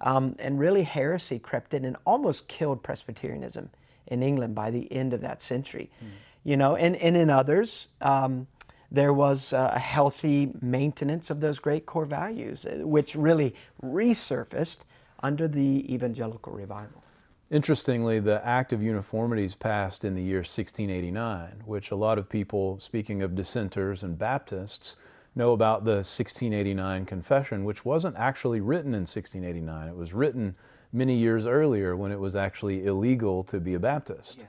um, 0.02 0.36
and 0.40 0.60
really 0.60 0.84
heresy 0.84 1.40
crept 1.40 1.74
in 1.74 1.86
and 1.86 1.98
almost 2.06 2.48
killed 2.48 2.82
Presbyterianism 2.82 3.70
in 4.08 4.24
England 4.24 4.56
by 4.56 4.72
the 4.72 4.92
end 4.92 5.14
of 5.14 5.22
that 5.22 5.42
century. 5.42 5.90
Mm. 6.04 6.08
You 6.44 6.58
know, 6.58 6.76
and, 6.76 6.96
and 6.96 7.18
in 7.18 7.30
others, 7.30 7.88
um, 8.02 8.48
there 8.92 9.14
was 9.14 9.54
a 9.54 9.78
healthy 9.78 10.52
maintenance 10.62 11.30
of 11.30 11.42
those 11.42 11.60
great 11.60 11.86
core 11.86 12.06
values, 12.06 12.66
uh, 12.66 12.88
which 12.88 13.16
really 13.16 13.54
resurfaced 13.84 14.80
under 15.22 15.48
the 15.48 15.94
evangelical 15.94 16.54
revival. 16.54 17.04
Interestingly, 17.52 18.20
the 18.20 18.46
Act 18.46 18.74
of 18.74 18.82
Uniformities 18.82 19.56
passed 19.56 20.06
in 20.06 20.16
the 20.16 20.22
year 20.22 20.40
1689, 20.40 21.64
which 21.66 21.92
a 21.92 21.96
lot 21.96 22.18
of 22.18 22.30
people, 22.30 22.80
speaking 22.80 23.22
of 23.22 23.36
dissenters 23.36 24.04
and 24.04 24.18
Baptists, 24.18 24.96
know 25.36 25.54
about 25.54 25.84
the 25.84 25.96
1689 25.96 27.06
Confession, 27.06 27.64
which 27.64 27.86
wasn't 27.86 28.16
actually 28.18 28.62
written 28.62 28.94
in 28.94 29.02
1689. 29.02 29.88
It 29.88 29.96
was 29.96 30.14
written 30.14 30.56
many 30.92 31.16
years 31.16 31.46
earlier 31.46 31.96
when 31.96 32.12
it 32.12 32.20
was 32.20 32.36
actually 32.36 32.86
illegal 32.86 33.44
to 33.46 33.60
be 33.60 33.76
a 33.76 33.80
Baptist. 33.80 34.40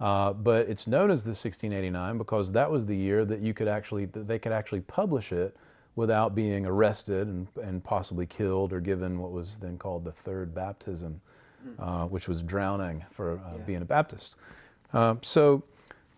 Yeah. 0.00 0.06
Uh, 0.06 0.32
but 0.32 0.66
it's 0.68 0.86
known 0.86 1.10
as 1.10 1.22
the 1.22 1.30
1689 1.30 2.16
because 2.16 2.52
that 2.52 2.70
was 2.70 2.86
the 2.86 2.96
year 2.96 3.24
that 3.26 3.40
you 3.40 3.52
could 3.52 3.68
actually 3.68 4.06
that 4.06 4.26
they 4.26 4.38
could 4.38 4.52
actually 4.52 4.80
publish 4.80 5.30
it 5.30 5.54
without 5.94 6.34
being 6.34 6.64
arrested 6.64 7.28
and, 7.28 7.46
and 7.62 7.84
possibly 7.84 8.24
killed 8.24 8.72
or 8.72 8.80
given 8.80 9.18
what 9.18 9.30
was 9.30 9.58
then 9.58 9.76
called 9.76 10.02
the 10.02 10.12
third 10.12 10.54
baptism 10.54 11.20
uh, 11.78 12.06
which 12.06 12.28
was 12.28 12.42
drowning 12.42 13.04
for 13.10 13.32
uh, 13.32 13.56
yeah. 13.56 13.62
being 13.64 13.82
a 13.82 13.84
Baptist. 13.84 14.36
Uh, 14.92 15.14
so 15.22 15.62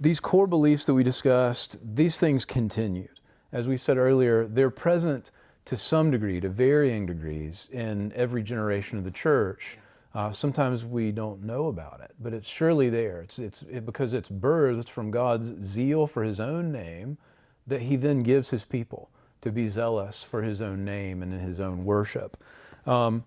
these 0.01 0.21
core 0.21 0.47
beliefs 0.47 0.87
that 0.87 0.95
we 0.95 1.03
discussed, 1.03 1.79
these 1.95 2.19
things 2.19 2.45
continued. 2.45 3.12
As 3.53 3.69
we 3.69 3.77
said 3.77 3.99
earlier, 3.99 4.47
they're 4.47 4.71
present 4.71 5.31
to 5.67 5.77
some 5.77 6.11
degree, 6.11 6.41
to 6.41 6.49
varying 6.49 7.07
degrees, 7.07 7.69
in 7.73 8.13
every 8.15 8.43
generation 8.43 8.99
of 8.99 9.05
the 9.05 9.11
church. 9.11 9.79
Uh, 10.15 10.31
sometimes 10.31 10.85
we 10.85 11.13
don't 11.13 11.43
know 11.43 11.67
about 11.67 12.01
it, 12.01 12.13
but 12.21 12.35
it's 12.35 12.49
surely 12.49 12.91
there. 12.91 13.21
It's, 13.21 13.39
it's 13.39 13.63
it, 13.63 13.87
because 13.87 14.13
it's 14.13 14.29
birthed 14.29 14.89
from 14.89 15.11
God's 15.11 15.55
zeal 15.63 16.07
for 16.07 16.23
His 16.23 16.41
own 16.41 16.73
name 16.73 17.19
that 17.67 17.83
He 17.83 17.97
then 17.97 18.21
gives 18.21 18.51
His 18.51 18.65
people 18.65 19.11
to 19.41 19.53
be 19.53 19.69
zealous 19.69 20.23
for 20.23 20.43
His 20.43 20.61
own 20.61 20.85
name 20.85 21.23
and 21.23 21.33
in 21.33 21.41
His 21.41 21.61
own 21.61 21.85
worship. 21.85 22.37
Um, 22.87 23.25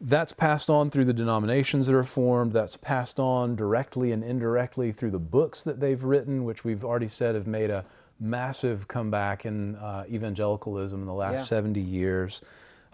that's 0.00 0.32
passed 0.32 0.70
on 0.70 0.90
through 0.90 1.06
the 1.06 1.12
denominations 1.12 1.86
that 1.88 1.94
are 1.94 2.04
formed. 2.04 2.52
That's 2.52 2.76
passed 2.76 3.18
on 3.18 3.56
directly 3.56 4.12
and 4.12 4.22
indirectly 4.22 4.92
through 4.92 5.10
the 5.10 5.18
books 5.18 5.64
that 5.64 5.80
they've 5.80 6.02
written, 6.02 6.44
which 6.44 6.64
we've 6.64 6.84
already 6.84 7.08
said 7.08 7.34
have 7.34 7.48
made 7.48 7.70
a 7.70 7.84
massive 8.20 8.88
comeback 8.88 9.46
in 9.46 9.76
uh, 9.76 10.04
evangelicalism 10.08 11.00
in 11.00 11.06
the 11.06 11.14
last 11.14 11.38
yeah. 11.38 11.44
70 11.44 11.80
years. 11.80 12.42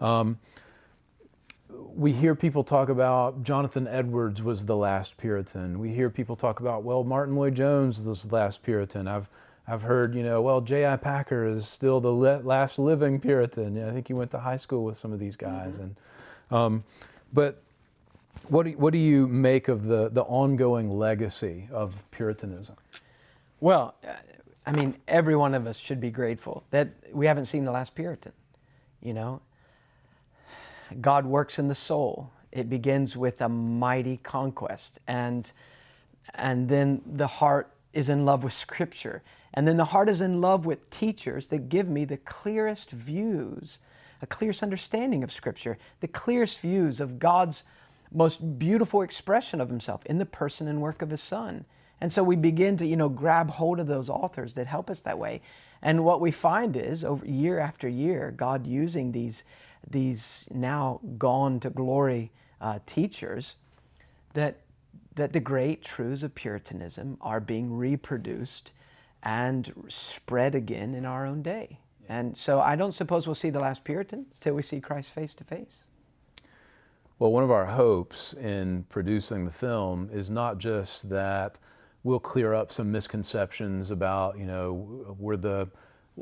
Um, 0.01 0.39
we 1.71 2.13
hear 2.13 2.35
people 2.35 2.65
talk 2.65 2.89
about 2.89 3.43
Jonathan 3.43 3.87
Edwards 3.87 4.43
was 4.43 4.67
the 4.67 4.77
last 4.77 5.17
Puritan. 5.17 5.79
We 5.79 5.91
hear 5.91 6.11
people 6.11 6.37
talk 6.37 6.61
about, 6.61 6.83
well, 6.83 7.05
Martyn 7.05 7.37
Lloyd-Jones 7.37 8.03
was 8.03 8.25
the 8.25 8.35
last 8.35 8.63
Puritan. 8.63 9.09
I've 9.09 9.29
I've 9.67 9.81
heard, 9.81 10.15
you 10.15 10.23
know, 10.23 10.43
well, 10.43 10.61
J.I. 10.61 10.97
Packer 10.99 11.47
is 11.47 11.67
still 11.67 11.99
the 11.99 12.11
le- 12.11 12.43
last 12.43 12.79
living 12.79 13.19
Puritan. 13.19 13.83
I 13.83 13.93
think 13.93 14.09
he 14.09 14.13
went 14.13 14.31
to 14.33 14.39
high 14.39 14.59
school 14.59 14.85
with 14.85 14.95
some 14.95 15.11
of 15.11 15.19
these 15.19 15.37
guys, 15.37 15.77
mm-hmm. 15.77 15.83
and 15.83 15.97
um, 16.51 16.85
but 17.33 17.63
what 18.49 18.65
do, 18.65 18.73
what 18.73 18.93
do 18.93 18.99
you 18.99 19.27
make 19.27 19.69
of 19.69 19.85
the, 19.85 20.11
the 20.11 20.23
ongoing 20.23 20.91
legacy 20.91 21.69
of 21.73 22.05
Puritanism? 22.11 22.77
Well, 23.61 23.95
I 24.67 24.73
mean, 24.73 24.97
every 25.09 25.37
one 25.37 25.55
of 25.55 25.67
us 25.67 25.77
should 25.77 26.01
be 26.01 26.11
grateful 26.11 26.65
that 26.71 26.89
we 27.13 27.27
haven't 27.27 27.47
seen 27.47 27.65
the 27.65 27.71
last 27.71 27.95
Puritan. 27.95 28.33
You 29.03 29.13
know, 29.13 29.41
God 31.01 31.27
works 31.27 31.59
in 31.59 31.69
the 31.69 31.75
soul. 31.75 32.31
It 32.53 32.71
begins 32.71 33.17
with 33.17 33.43
a 33.43 33.49
mighty 33.49 34.19
conquest, 34.19 35.01
and 35.07 35.51
and 36.35 36.69
then 36.69 37.03
the 37.05 37.27
heart 37.27 37.73
is 37.93 38.09
in 38.09 38.25
love 38.25 38.45
with 38.45 38.53
Scripture, 38.53 39.23
and 39.53 39.69
then 39.69 39.77
the 39.77 39.85
heart 39.85 40.09
is 40.09 40.21
in 40.21 40.41
love 40.41 40.65
with 40.65 40.89
teachers 40.89 41.49
that 41.49 41.69
give 41.69 41.89
me 41.89 42.05
the 42.05 42.17
clearest 42.19 42.91
views 42.91 43.81
a 44.25 44.27
clearest 44.27 44.63
understanding 44.63 45.23
of 45.23 45.31
Scripture, 45.31 45.77
the 46.01 46.09
clearest 46.09 46.61
views 46.61 46.99
of 46.99 47.19
God's 47.19 47.65
most 48.11 48.59
beautiful 48.59 49.03
expression 49.03 49.61
of 49.61 49.69
Himself 49.69 50.05
in 50.07 50.17
the 50.17 50.25
person 50.25 50.67
and 50.67 50.81
work 50.81 51.03
of 51.03 51.11
His 51.11 51.21
Son. 51.21 51.67
And 52.01 52.13
so 52.13 52.23
we 52.23 52.37
begin 52.37 52.77
to, 52.79 52.87
you 52.87 52.97
know, 52.97 53.09
grab 53.09 53.51
hold 53.51 53.81
of 53.81 53.87
those 53.87 54.11
authors 54.11 54.55
that 54.55 54.67
help 54.67 54.91
us 54.91 55.01
that 55.03 55.19
way. 55.19 55.41
And 55.83 56.05
what 56.05 56.21
we 56.21 56.31
find 56.31 56.77
is, 56.77 57.05
over 57.05 57.25
year 57.27 57.59
after 57.59 57.89
year, 57.89 58.33
God 58.37 58.67
using 58.67 59.13
these, 59.13 59.45
these 59.89 60.47
now 60.51 61.01
gone 61.19 61.61
to 61.61 61.71
glory 61.71 62.33
uh, 62.61 62.79
teachers, 62.87 63.57
that 64.33 64.61
that 65.17 65.33
the 65.33 65.41
great 65.41 65.83
truths 65.83 66.23
of 66.23 66.35
Puritanism 66.35 67.17
are 67.21 67.41
being 67.41 67.73
reproduced 67.73 68.73
and 69.23 69.73
spread 69.89 70.55
again 70.55 70.95
in 70.95 71.05
our 71.05 71.25
own 71.25 71.43
day. 71.43 71.79
And 72.09 72.37
so 72.37 72.61
I 72.61 72.77
don't 72.77 72.93
suppose 72.93 73.27
we'll 73.27 73.35
see 73.35 73.51
the 73.51 73.61
last 73.61 73.85
Puritan 73.85 74.27
until 74.35 74.55
we 74.55 74.63
see 74.63 74.81
Christ 74.81 75.11
face 75.11 75.33
to 75.35 75.45
face. 75.45 75.85
Well, 77.19 77.31
one 77.31 77.45
of 77.45 77.51
our 77.51 77.65
hopes 77.65 78.35
in 78.35 78.85
producing 78.89 79.45
the 79.45 79.51
film 79.51 80.11
is 80.13 80.31
not 80.31 80.59
just 80.59 81.09
that 81.11 81.59
we'll 82.05 82.21
clear 82.21 82.53
up 82.55 82.71
some 82.71 82.93
misconceptions 82.93 83.91
about, 83.91 84.39
you 84.39 84.45
know, 84.45 85.17
were 85.19 85.39
the, 85.39 85.67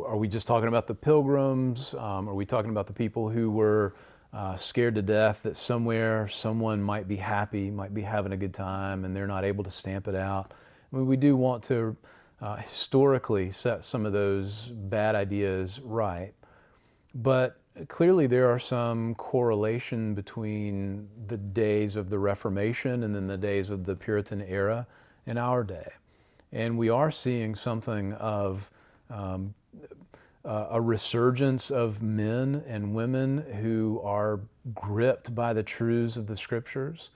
are 0.00 0.16
we 0.16 0.28
just 0.28 0.46
talking 0.46 0.68
about 0.68 0.86
the 0.86 0.94
pilgrims? 0.94 1.94
Um, 1.94 2.28
are 2.28 2.34
we 2.34 2.46
talking 2.46 2.70
about 2.70 2.86
the 2.86 2.92
people 2.92 3.28
who 3.28 3.50
were 3.50 3.94
uh, 4.32 4.56
scared 4.56 4.94
to 4.94 5.02
death 5.02 5.42
that 5.42 5.56
somewhere 5.56 6.28
someone 6.28 6.80
might 6.80 7.08
be 7.08 7.16
happy, 7.16 7.70
might 7.70 7.92
be 7.92 8.00
having 8.00 8.32
a 8.32 8.36
good 8.36 8.54
time, 8.54 9.04
and 9.04 9.14
they're 9.14 9.26
not 9.26 9.44
able 9.44 9.64
to 9.64 9.70
stamp 9.70 10.06
it 10.06 10.14
out? 10.14 10.52
I 10.92 10.96
mean, 10.96 11.06
we 11.06 11.16
do 11.16 11.36
want 11.36 11.64
to 11.64 11.96
uh, 12.40 12.56
historically 12.56 13.50
set 13.50 13.84
some 13.84 14.06
of 14.06 14.12
those 14.12 14.68
bad 14.68 15.16
ideas 15.16 15.80
right. 15.80 16.32
But 17.14 17.60
clearly, 17.88 18.28
there 18.28 18.50
are 18.50 18.58
some 18.58 19.16
correlation 19.16 20.14
between 20.14 21.08
the 21.26 21.36
days 21.36 21.96
of 21.96 22.08
the 22.08 22.18
Reformation 22.20 23.02
and 23.02 23.14
then 23.14 23.26
the 23.26 23.36
days 23.36 23.68
of 23.68 23.84
the 23.84 23.96
Puritan 23.96 24.42
era 24.42 24.86
in 25.26 25.38
our 25.38 25.64
day. 25.64 25.90
And 26.52 26.76
we 26.76 26.90
are 26.90 27.10
seeing 27.10 27.54
something 27.54 28.12
of 28.14 28.70
um, 29.10 29.54
a 30.44 30.80
resurgence 30.80 31.70
of 31.70 32.02
men 32.02 32.62
and 32.66 32.94
women 32.94 33.38
who 33.60 34.00
are 34.04 34.40
gripped 34.74 35.34
by 35.34 35.52
the 35.52 35.62
truths 35.62 36.16
of 36.16 36.26
the 36.26 36.36
scriptures. 36.36 37.10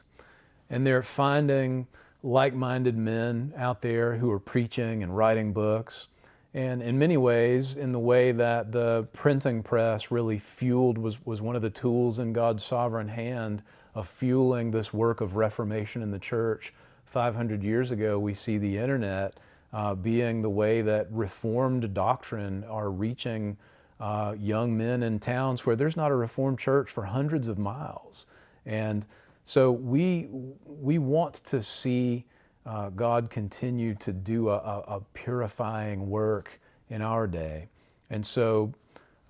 And 0.71 0.87
they're 0.87 1.03
finding 1.03 1.87
like 2.23 2.55
minded 2.55 2.97
men 2.97 3.53
out 3.57 3.83
there 3.83 4.17
who 4.17 4.31
are 4.31 4.39
preaching 4.39 5.03
and 5.03 5.17
writing 5.17 5.53
books. 5.53 6.09
And 6.55 6.83
in 6.83 6.99
many 6.99 7.17
ways, 7.17 7.77
in 7.77 7.93
the 7.93 7.99
way 7.99 8.33
that 8.33 8.73
the 8.73 9.07
printing 9.13 9.63
press 9.63 10.11
really 10.11 10.39
fueled, 10.39 10.97
was, 10.97 11.25
was 11.27 11.43
one 11.43 11.55
of 11.55 11.63
the 11.63 11.71
tools 11.71 12.19
in 12.19 12.33
God's 12.33 12.65
sovereign 12.65 13.09
hand 13.09 13.63
of 13.95 14.09
fueling 14.09 14.71
this 14.71 14.93
work 14.93 15.21
of 15.21 15.37
reformation 15.37 16.03
in 16.03 16.11
the 16.11 16.19
church. 16.19 16.73
500 17.07 17.63
years 17.63 17.93
ago, 17.93 18.19
we 18.19 18.35
see 18.35 18.59
the 18.59 18.77
internet 18.77 19.35
uh, 19.73 19.95
being 19.95 20.43
the 20.43 20.51
way 20.51 20.83
that 20.83 21.07
reformed 21.11 21.93
doctrine 21.95 22.65
are 22.65 22.91
reaching 22.91 23.57
uh, 24.01 24.35
young 24.39 24.77
men 24.77 25.03
in 25.03 25.19
towns 25.19 25.65
where 25.65 25.77
there's 25.77 25.97
not 25.97 26.11
a 26.11 26.15
reformed 26.15 26.59
church 26.59 26.91
for 26.91 27.05
hundreds 27.05 27.49
of 27.49 27.59
miles. 27.59 28.27
And 28.65 29.07
so 29.43 29.71
we, 29.71 30.29
we 30.67 30.99
want 30.99 31.35
to 31.35 31.63
see 31.63 32.25
uh, 32.67 32.91
God 32.91 33.31
continue 33.31 33.95
to 33.95 34.13
do 34.13 34.49
a, 34.49 34.57
a, 34.57 35.01
purifying 35.15 36.11
work 36.11 36.61
in 36.91 37.01
our 37.01 37.29
day. 37.29 37.69
And 38.11 38.27
so 38.27 38.73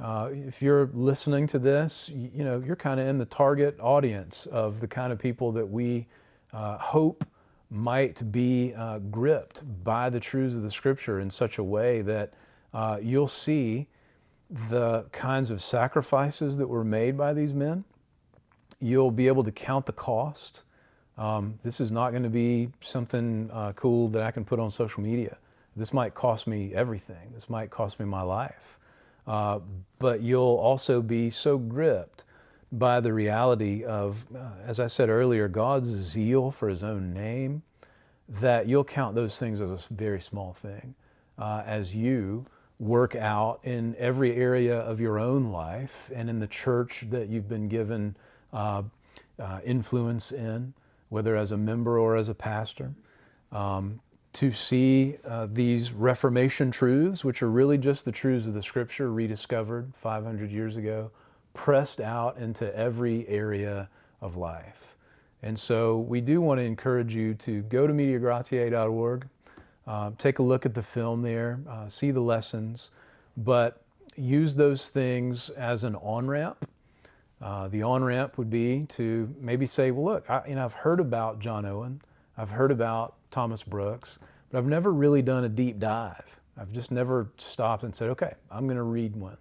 uh, 0.01 0.31
if 0.33 0.63
you're 0.63 0.89
listening 0.95 1.47
to 1.49 1.59
this, 1.59 2.09
you, 2.09 2.31
you 2.37 2.45
know, 2.45 2.63
you're 2.65 2.77
kind 2.77 2.99
of 2.99 3.07
in 3.07 3.19
the 3.19 3.27
target 3.27 3.77
audience 3.79 4.47
of 4.47 4.81
the 4.81 4.89
kind 4.89 5.13
of 5.13 5.19
people 5.19 5.53
that 5.53 5.67
we 5.67 6.07
uh, 6.55 6.79
hope 6.79 7.27
might 7.71 8.31
be 8.31 8.73
uh, 8.75 8.99
gripped 8.99 9.63
by 9.85 10.09
the 10.11 10.21
truths 10.21 10.55
of 10.55 10.63
the 10.63 10.71
Scripture 10.71 11.21
in 11.21 11.31
such 11.31 11.59
a 11.59 11.65
way 11.65 12.03
that 12.03 12.33
uh, 12.73 12.99
you'll 13.03 13.27
see 13.29 13.89
the 14.69 15.05
kinds 15.13 15.51
of 15.51 15.61
sacrifices 15.61 16.59
that 16.59 16.69
were 16.69 16.85
made 16.85 17.17
by 17.17 17.33
these 17.33 17.53
men. 17.53 17.85
You'll 18.81 19.11
be 19.11 19.27
able 19.27 19.43
to 19.45 19.53
count 19.53 19.87
the 19.87 19.93
cost. 19.93 20.63
Um, 21.19 21.59
this 21.65 21.81
is 21.81 21.91
not 21.91 22.11
going 22.11 22.23
to 22.23 22.31
be 22.31 22.71
something 22.81 23.51
uh, 23.53 23.73
cool 23.73 24.09
that 24.09 24.23
I 24.23 24.31
can 24.31 24.45
put 24.45 24.61
on 24.61 24.71
social 24.71 25.03
media. 25.03 25.39
This 25.75 25.93
might 25.93 26.15
cost 26.15 26.47
me 26.47 26.75
everything. 26.75 27.33
This 27.35 27.51
might 27.51 27.71
cost 27.71 27.99
me 27.99 28.07
my 28.07 28.23
life. 28.23 28.79
Uh, 29.27 29.61
but 29.99 30.21
you'll 30.21 30.57
also 30.57 31.03
be 31.03 31.31
so 31.31 31.59
gripped 31.59 32.25
by 32.73 33.01
the 33.01 33.13
reality 33.13 33.85
of, 33.85 34.27
uh, 34.35 34.51
as 34.65 34.81
I 34.81 34.87
said 34.89 35.09
earlier, 35.09 35.49
God's 35.49 35.89
zeal 35.89 36.51
for 36.51 36.69
His 36.69 36.83
own 36.83 37.13
name, 37.13 37.63
that 38.29 38.67
you'll 38.67 38.85
count 38.85 39.15
those 39.15 39.39
things 39.39 39.61
as 39.61 39.91
a 39.91 39.95
very 39.95 40.21
small 40.21 40.53
thing 40.53 40.95
uh, 41.39 41.63
as 41.65 41.97
you 41.97 42.47
work 42.79 43.15
out 43.15 43.61
in 43.63 43.95
every 43.99 44.35
area 44.35 44.79
of 44.81 45.01
your 45.01 45.19
own 45.19 45.51
life 45.51 46.11
and 46.15 46.29
in 46.29 46.39
the 46.39 46.47
church 46.47 47.07
that 47.11 47.29
you've 47.29 47.49
been 47.49 47.69
given 47.69 48.17
uh, 48.53 48.83
uh, 49.39 49.61
influence 49.65 50.33
in, 50.33 50.75
whether 51.09 51.37
as 51.37 51.53
a 51.53 51.57
member 51.57 51.99
or 51.99 52.17
as 52.17 52.29
a 52.29 52.35
pastor. 52.35 52.93
Um, 53.53 54.01
to 54.35 54.53
see 54.53 55.17
uh, 55.25 55.47
these 55.51 55.93
Reformation 55.93 56.71
truths, 56.71 57.25
which 57.25 57.43
are 57.43 57.51
really 57.51 57.79
just 57.79 58.05
the 58.05 58.13
truths 58.13 58.47
of 58.47 58.53
the 58.53 58.63
Scripture 58.63 59.11
rediscovered 59.11 59.95
500 59.95 60.51
years 60.51 60.77
ago, 60.77 61.11
pressed 61.57 62.01
out 62.01 62.37
into 62.37 62.73
every 62.77 63.27
area 63.27 63.89
of 64.21 64.37
life. 64.37 64.97
And 65.43 65.59
so 65.59 65.99
we 65.99 66.21
do 66.21 66.41
want 66.41 66.59
to 66.59 66.65
encourage 66.65 67.15
you 67.15 67.35
to 67.35 67.63
go 67.63 67.87
to 67.87 67.93
mediagratiae.org, 67.93 69.27
uh, 69.87 70.11
take 70.19 70.39
a 70.39 70.43
look 70.43 70.67
at 70.67 70.75
the 70.75 70.83
film 70.83 71.23
there, 71.23 71.61
uh, 71.69 71.89
see 71.89 72.11
the 72.11 72.21
lessons, 72.21 72.91
but 73.37 73.83
use 74.17 74.55
those 74.55 74.91
things 74.91 75.49
as 75.51 75.83
an 75.83 75.97
on 75.97 76.29
ramp. 76.29 76.69
Uh, 77.41 77.69
the 77.69 77.83
on 77.83 78.05
ramp 78.05 78.39
would 78.39 78.51
be 78.51 78.87
to 78.89 79.35
maybe 79.41 79.67
say, 79.67 79.91
well, 79.91 80.05
look, 80.05 80.31
I, 80.31 80.43
you 80.49 80.55
know, 80.55 80.65
I've 80.65 80.73
heard 80.73 81.01
about 81.01 81.39
John 81.39 81.65
Owen, 81.65 82.03
I've 82.37 82.51
heard 82.51 82.71
about 82.71 83.15
Thomas 83.31 83.63
Brooks, 83.63 84.19
but 84.51 84.59
I've 84.59 84.67
never 84.67 84.93
really 84.93 85.23
done 85.23 85.45
a 85.45 85.49
deep 85.49 85.79
dive. 85.79 86.39
I've 86.59 86.73
just 86.73 86.91
never 86.91 87.31
stopped 87.39 87.83
and 87.83 87.95
said, 87.95 88.11
okay, 88.11 88.35
I'm 88.51 88.67
going 88.67 88.77
to 88.77 88.83
read 88.83 89.17
one. 89.17 89.37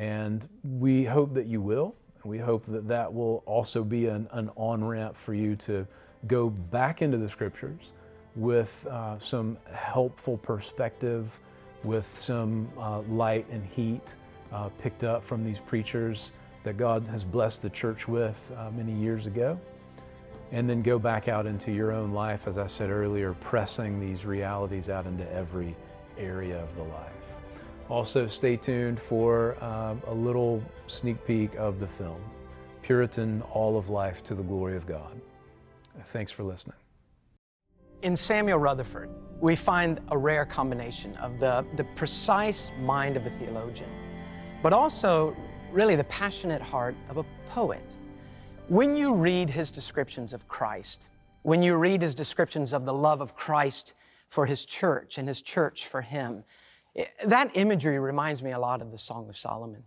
And 0.00 0.48
we 0.64 1.04
hope 1.04 1.34
that 1.34 1.44
you 1.44 1.60
will. 1.60 1.94
We 2.24 2.38
hope 2.38 2.64
that 2.66 2.88
that 2.88 3.12
will 3.12 3.42
also 3.44 3.84
be 3.84 4.06
an, 4.06 4.28
an 4.30 4.48
on 4.56 4.82
ramp 4.82 5.14
for 5.14 5.34
you 5.34 5.56
to 5.56 5.86
go 6.26 6.48
back 6.48 7.02
into 7.02 7.18
the 7.18 7.28
scriptures 7.28 7.92
with 8.34 8.86
uh, 8.86 9.18
some 9.18 9.58
helpful 9.70 10.38
perspective, 10.38 11.38
with 11.84 12.06
some 12.16 12.70
uh, 12.78 13.00
light 13.02 13.46
and 13.50 13.62
heat 13.66 14.14
uh, 14.52 14.70
picked 14.78 15.04
up 15.04 15.22
from 15.22 15.44
these 15.44 15.60
preachers 15.60 16.32
that 16.64 16.78
God 16.78 17.06
has 17.08 17.22
blessed 17.22 17.60
the 17.60 17.70
church 17.70 18.08
with 18.08 18.50
uh, 18.56 18.70
many 18.70 18.92
years 18.92 19.26
ago 19.26 19.60
and 20.50 20.68
then 20.68 20.80
go 20.80 20.98
back 20.98 21.28
out 21.28 21.44
into 21.44 21.72
your 21.72 21.92
own 21.92 22.12
life, 22.12 22.46
as 22.46 22.56
I 22.56 22.68
said 22.68 22.88
earlier, 22.88 23.34
pressing 23.34 24.00
these 24.00 24.24
realities 24.24 24.88
out 24.88 25.04
into 25.04 25.30
every 25.30 25.76
area 26.16 26.58
of 26.62 26.74
the 26.74 26.84
life. 26.84 27.39
Also, 27.90 28.28
stay 28.28 28.56
tuned 28.56 29.00
for 29.00 29.56
uh, 29.60 29.96
a 30.06 30.14
little 30.14 30.62
sneak 30.86 31.26
peek 31.26 31.56
of 31.56 31.80
the 31.80 31.86
film, 31.88 32.20
Puritan 32.82 33.42
All 33.50 33.76
of 33.76 33.88
Life 33.88 34.22
to 34.24 34.34
the 34.36 34.44
Glory 34.44 34.76
of 34.76 34.86
God. 34.86 35.20
Thanks 36.04 36.30
for 36.30 36.44
listening. 36.44 36.76
In 38.02 38.16
Samuel 38.16 38.58
Rutherford, 38.58 39.10
we 39.40 39.56
find 39.56 40.00
a 40.12 40.16
rare 40.16 40.44
combination 40.44 41.16
of 41.16 41.40
the, 41.40 41.66
the 41.74 41.82
precise 41.96 42.70
mind 42.78 43.16
of 43.16 43.26
a 43.26 43.30
theologian, 43.30 43.90
but 44.62 44.72
also 44.72 45.36
really 45.72 45.96
the 45.96 46.04
passionate 46.04 46.62
heart 46.62 46.94
of 47.08 47.16
a 47.16 47.24
poet. 47.48 47.98
When 48.68 48.96
you 48.96 49.12
read 49.12 49.50
his 49.50 49.72
descriptions 49.72 50.32
of 50.32 50.46
Christ, 50.46 51.08
when 51.42 51.60
you 51.60 51.74
read 51.74 52.02
his 52.02 52.14
descriptions 52.14 52.72
of 52.72 52.84
the 52.84 52.94
love 52.94 53.20
of 53.20 53.34
Christ 53.34 53.96
for 54.28 54.46
his 54.46 54.64
church 54.64 55.18
and 55.18 55.26
his 55.26 55.42
church 55.42 55.88
for 55.88 56.02
him, 56.02 56.44
Eh, 56.96 57.04
that 57.26 57.50
imagery 57.54 57.98
reminds 57.98 58.42
me 58.42 58.52
a 58.52 58.58
lot 58.58 58.82
of 58.82 58.90
the 58.90 58.98
Song 58.98 59.28
of 59.28 59.36
Solomon. 59.36 59.84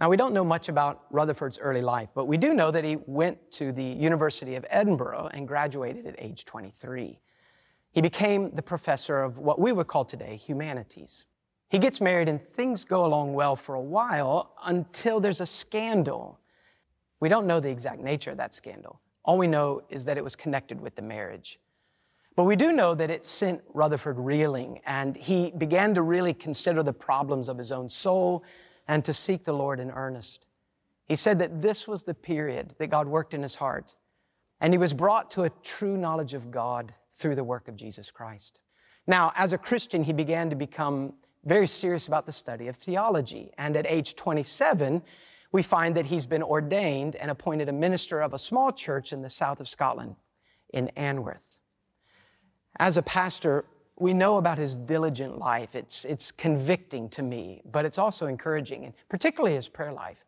Now, 0.00 0.08
we 0.08 0.16
don't 0.16 0.32
know 0.32 0.44
much 0.44 0.68
about 0.68 1.04
Rutherford's 1.10 1.58
early 1.58 1.82
life, 1.82 2.10
but 2.14 2.26
we 2.26 2.38
do 2.38 2.54
know 2.54 2.70
that 2.70 2.84
he 2.84 2.96
went 3.06 3.50
to 3.52 3.70
the 3.70 3.84
University 3.84 4.54
of 4.54 4.64
Edinburgh 4.70 5.30
and 5.34 5.46
graduated 5.46 6.06
at 6.06 6.14
age 6.18 6.46
23. 6.46 7.20
He 7.92 8.00
became 8.00 8.50
the 8.54 8.62
professor 8.62 9.22
of 9.22 9.38
what 9.38 9.58
we 9.58 9.72
would 9.72 9.88
call 9.88 10.04
today 10.04 10.36
humanities. 10.36 11.26
He 11.68 11.78
gets 11.78 12.00
married 12.00 12.28
and 12.28 12.42
things 12.42 12.84
go 12.84 13.04
along 13.04 13.34
well 13.34 13.56
for 13.56 13.74
a 13.74 13.80
while 13.80 14.54
until 14.64 15.20
there's 15.20 15.40
a 15.40 15.46
scandal 15.46 16.40
we 17.20 17.28
don't 17.28 17.46
know 17.46 17.60
the 17.60 17.70
exact 17.70 18.00
nature 18.00 18.30
of 18.30 18.38
that 18.38 18.54
scandal. 18.54 19.00
All 19.24 19.36
we 19.36 19.46
know 19.46 19.82
is 19.90 20.06
that 20.06 20.16
it 20.16 20.24
was 20.24 20.34
connected 20.34 20.80
with 20.80 20.96
the 20.96 21.02
marriage. 21.02 21.60
But 22.36 22.44
we 22.44 22.56
do 22.56 22.72
know 22.72 22.94
that 22.94 23.10
it 23.10 23.26
sent 23.26 23.62
Rutherford 23.74 24.18
reeling, 24.18 24.80
and 24.86 25.16
he 25.16 25.52
began 25.56 25.94
to 25.94 26.02
really 26.02 26.32
consider 26.32 26.82
the 26.82 26.92
problems 26.92 27.48
of 27.48 27.58
his 27.58 27.72
own 27.72 27.88
soul 27.88 28.44
and 28.86 29.04
to 29.04 29.12
seek 29.12 29.44
the 29.44 29.52
Lord 29.52 29.80
in 29.80 29.90
earnest. 29.90 30.46
He 31.06 31.16
said 31.16 31.40
that 31.40 31.60
this 31.60 31.88
was 31.88 32.04
the 32.04 32.14
period 32.14 32.74
that 32.78 32.86
God 32.86 33.08
worked 33.08 33.34
in 33.34 33.42
his 33.42 33.56
heart, 33.56 33.96
and 34.60 34.72
he 34.72 34.78
was 34.78 34.94
brought 34.94 35.30
to 35.32 35.42
a 35.42 35.50
true 35.62 35.96
knowledge 35.96 36.34
of 36.34 36.50
God 36.50 36.92
through 37.12 37.34
the 37.34 37.44
work 37.44 37.66
of 37.66 37.76
Jesus 37.76 38.10
Christ. 38.10 38.60
Now, 39.06 39.32
as 39.34 39.52
a 39.52 39.58
Christian, 39.58 40.04
he 40.04 40.12
began 40.12 40.50
to 40.50 40.56
become 40.56 41.14
very 41.44 41.66
serious 41.66 42.06
about 42.06 42.26
the 42.26 42.32
study 42.32 42.68
of 42.68 42.76
theology, 42.76 43.50
and 43.58 43.76
at 43.76 43.86
age 43.88 44.14
27, 44.14 45.02
we 45.52 45.62
find 45.62 45.96
that 45.96 46.06
he's 46.06 46.26
been 46.26 46.42
ordained 46.42 47.16
and 47.16 47.30
appointed 47.30 47.68
a 47.68 47.72
minister 47.72 48.20
of 48.20 48.34
a 48.34 48.38
small 48.38 48.70
church 48.70 49.12
in 49.12 49.22
the 49.22 49.30
south 49.30 49.58
of 49.58 49.68
Scotland, 49.68 50.14
in 50.72 50.90
Anwoth. 50.96 51.49
As 52.78 52.96
a 52.96 53.02
pastor, 53.02 53.64
we 53.98 54.14
know 54.14 54.38
about 54.38 54.58
his 54.58 54.74
diligent 54.74 55.38
life. 55.38 55.74
It's, 55.74 56.04
it's 56.04 56.32
convicting 56.32 57.08
to 57.10 57.22
me, 57.22 57.60
but 57.70 57.84
it's 57.84 57.98
also 57.98 58.26
encouraging, 58.26 58.84
and 58.84 58.94
particularly 59.08 59.56
his 59.56 59.68
prayer 59.68 59.92
life. 59.92 60.24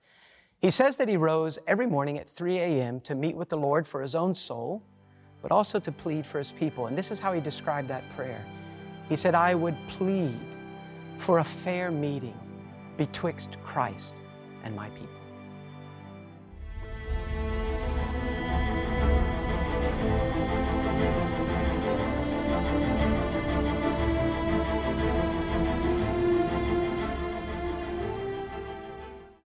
He 0.61 0.70
says 0.70 0.96
that 0.98 1.09
he 1.09 1.16
rose 1.16 1.59
every 1.66 1.87
morning 1.87 2.18
at 2.18 2.28
3 2.28 2.59
a.m. 2.59 3.00
to 3.00 3.14
meet 3.14 3.35
with 3.35 3.48
the 3.48 3.57
Lord 3.57 3.87
for 3.87 4.02
his 4.02 4.14
own 4.14 4.35
soul, 4.35 4.83
but 5.40 5.50
also 5.50 5.81
to 5.81 5.90
plead 5.90 6.26
for 6.26 6.38
his 6.38 6.52
people. 6.52 6.87
And 6.87 6.96
this 6.96 7.11
is 7.11 7.18
how 7.18 7.33
he 7.33 7.40
described 7.40 7.88
that 7.88 8.09
prayer. 8.11 8.44
He 9.09 9.16
said, 9.16 9.35
I 9.35 9.55
would 9.55 9.76
plead 9.88 10.38
for 11.16 11.38
a 11.38 11.44
fair 11.44 11.90
meeting 11.90 12.38
betwixt 12.96 13.57
Christ 13.62 14.22
and 14.62 14.76
my 14.76 14.88
people. 14.90 15.21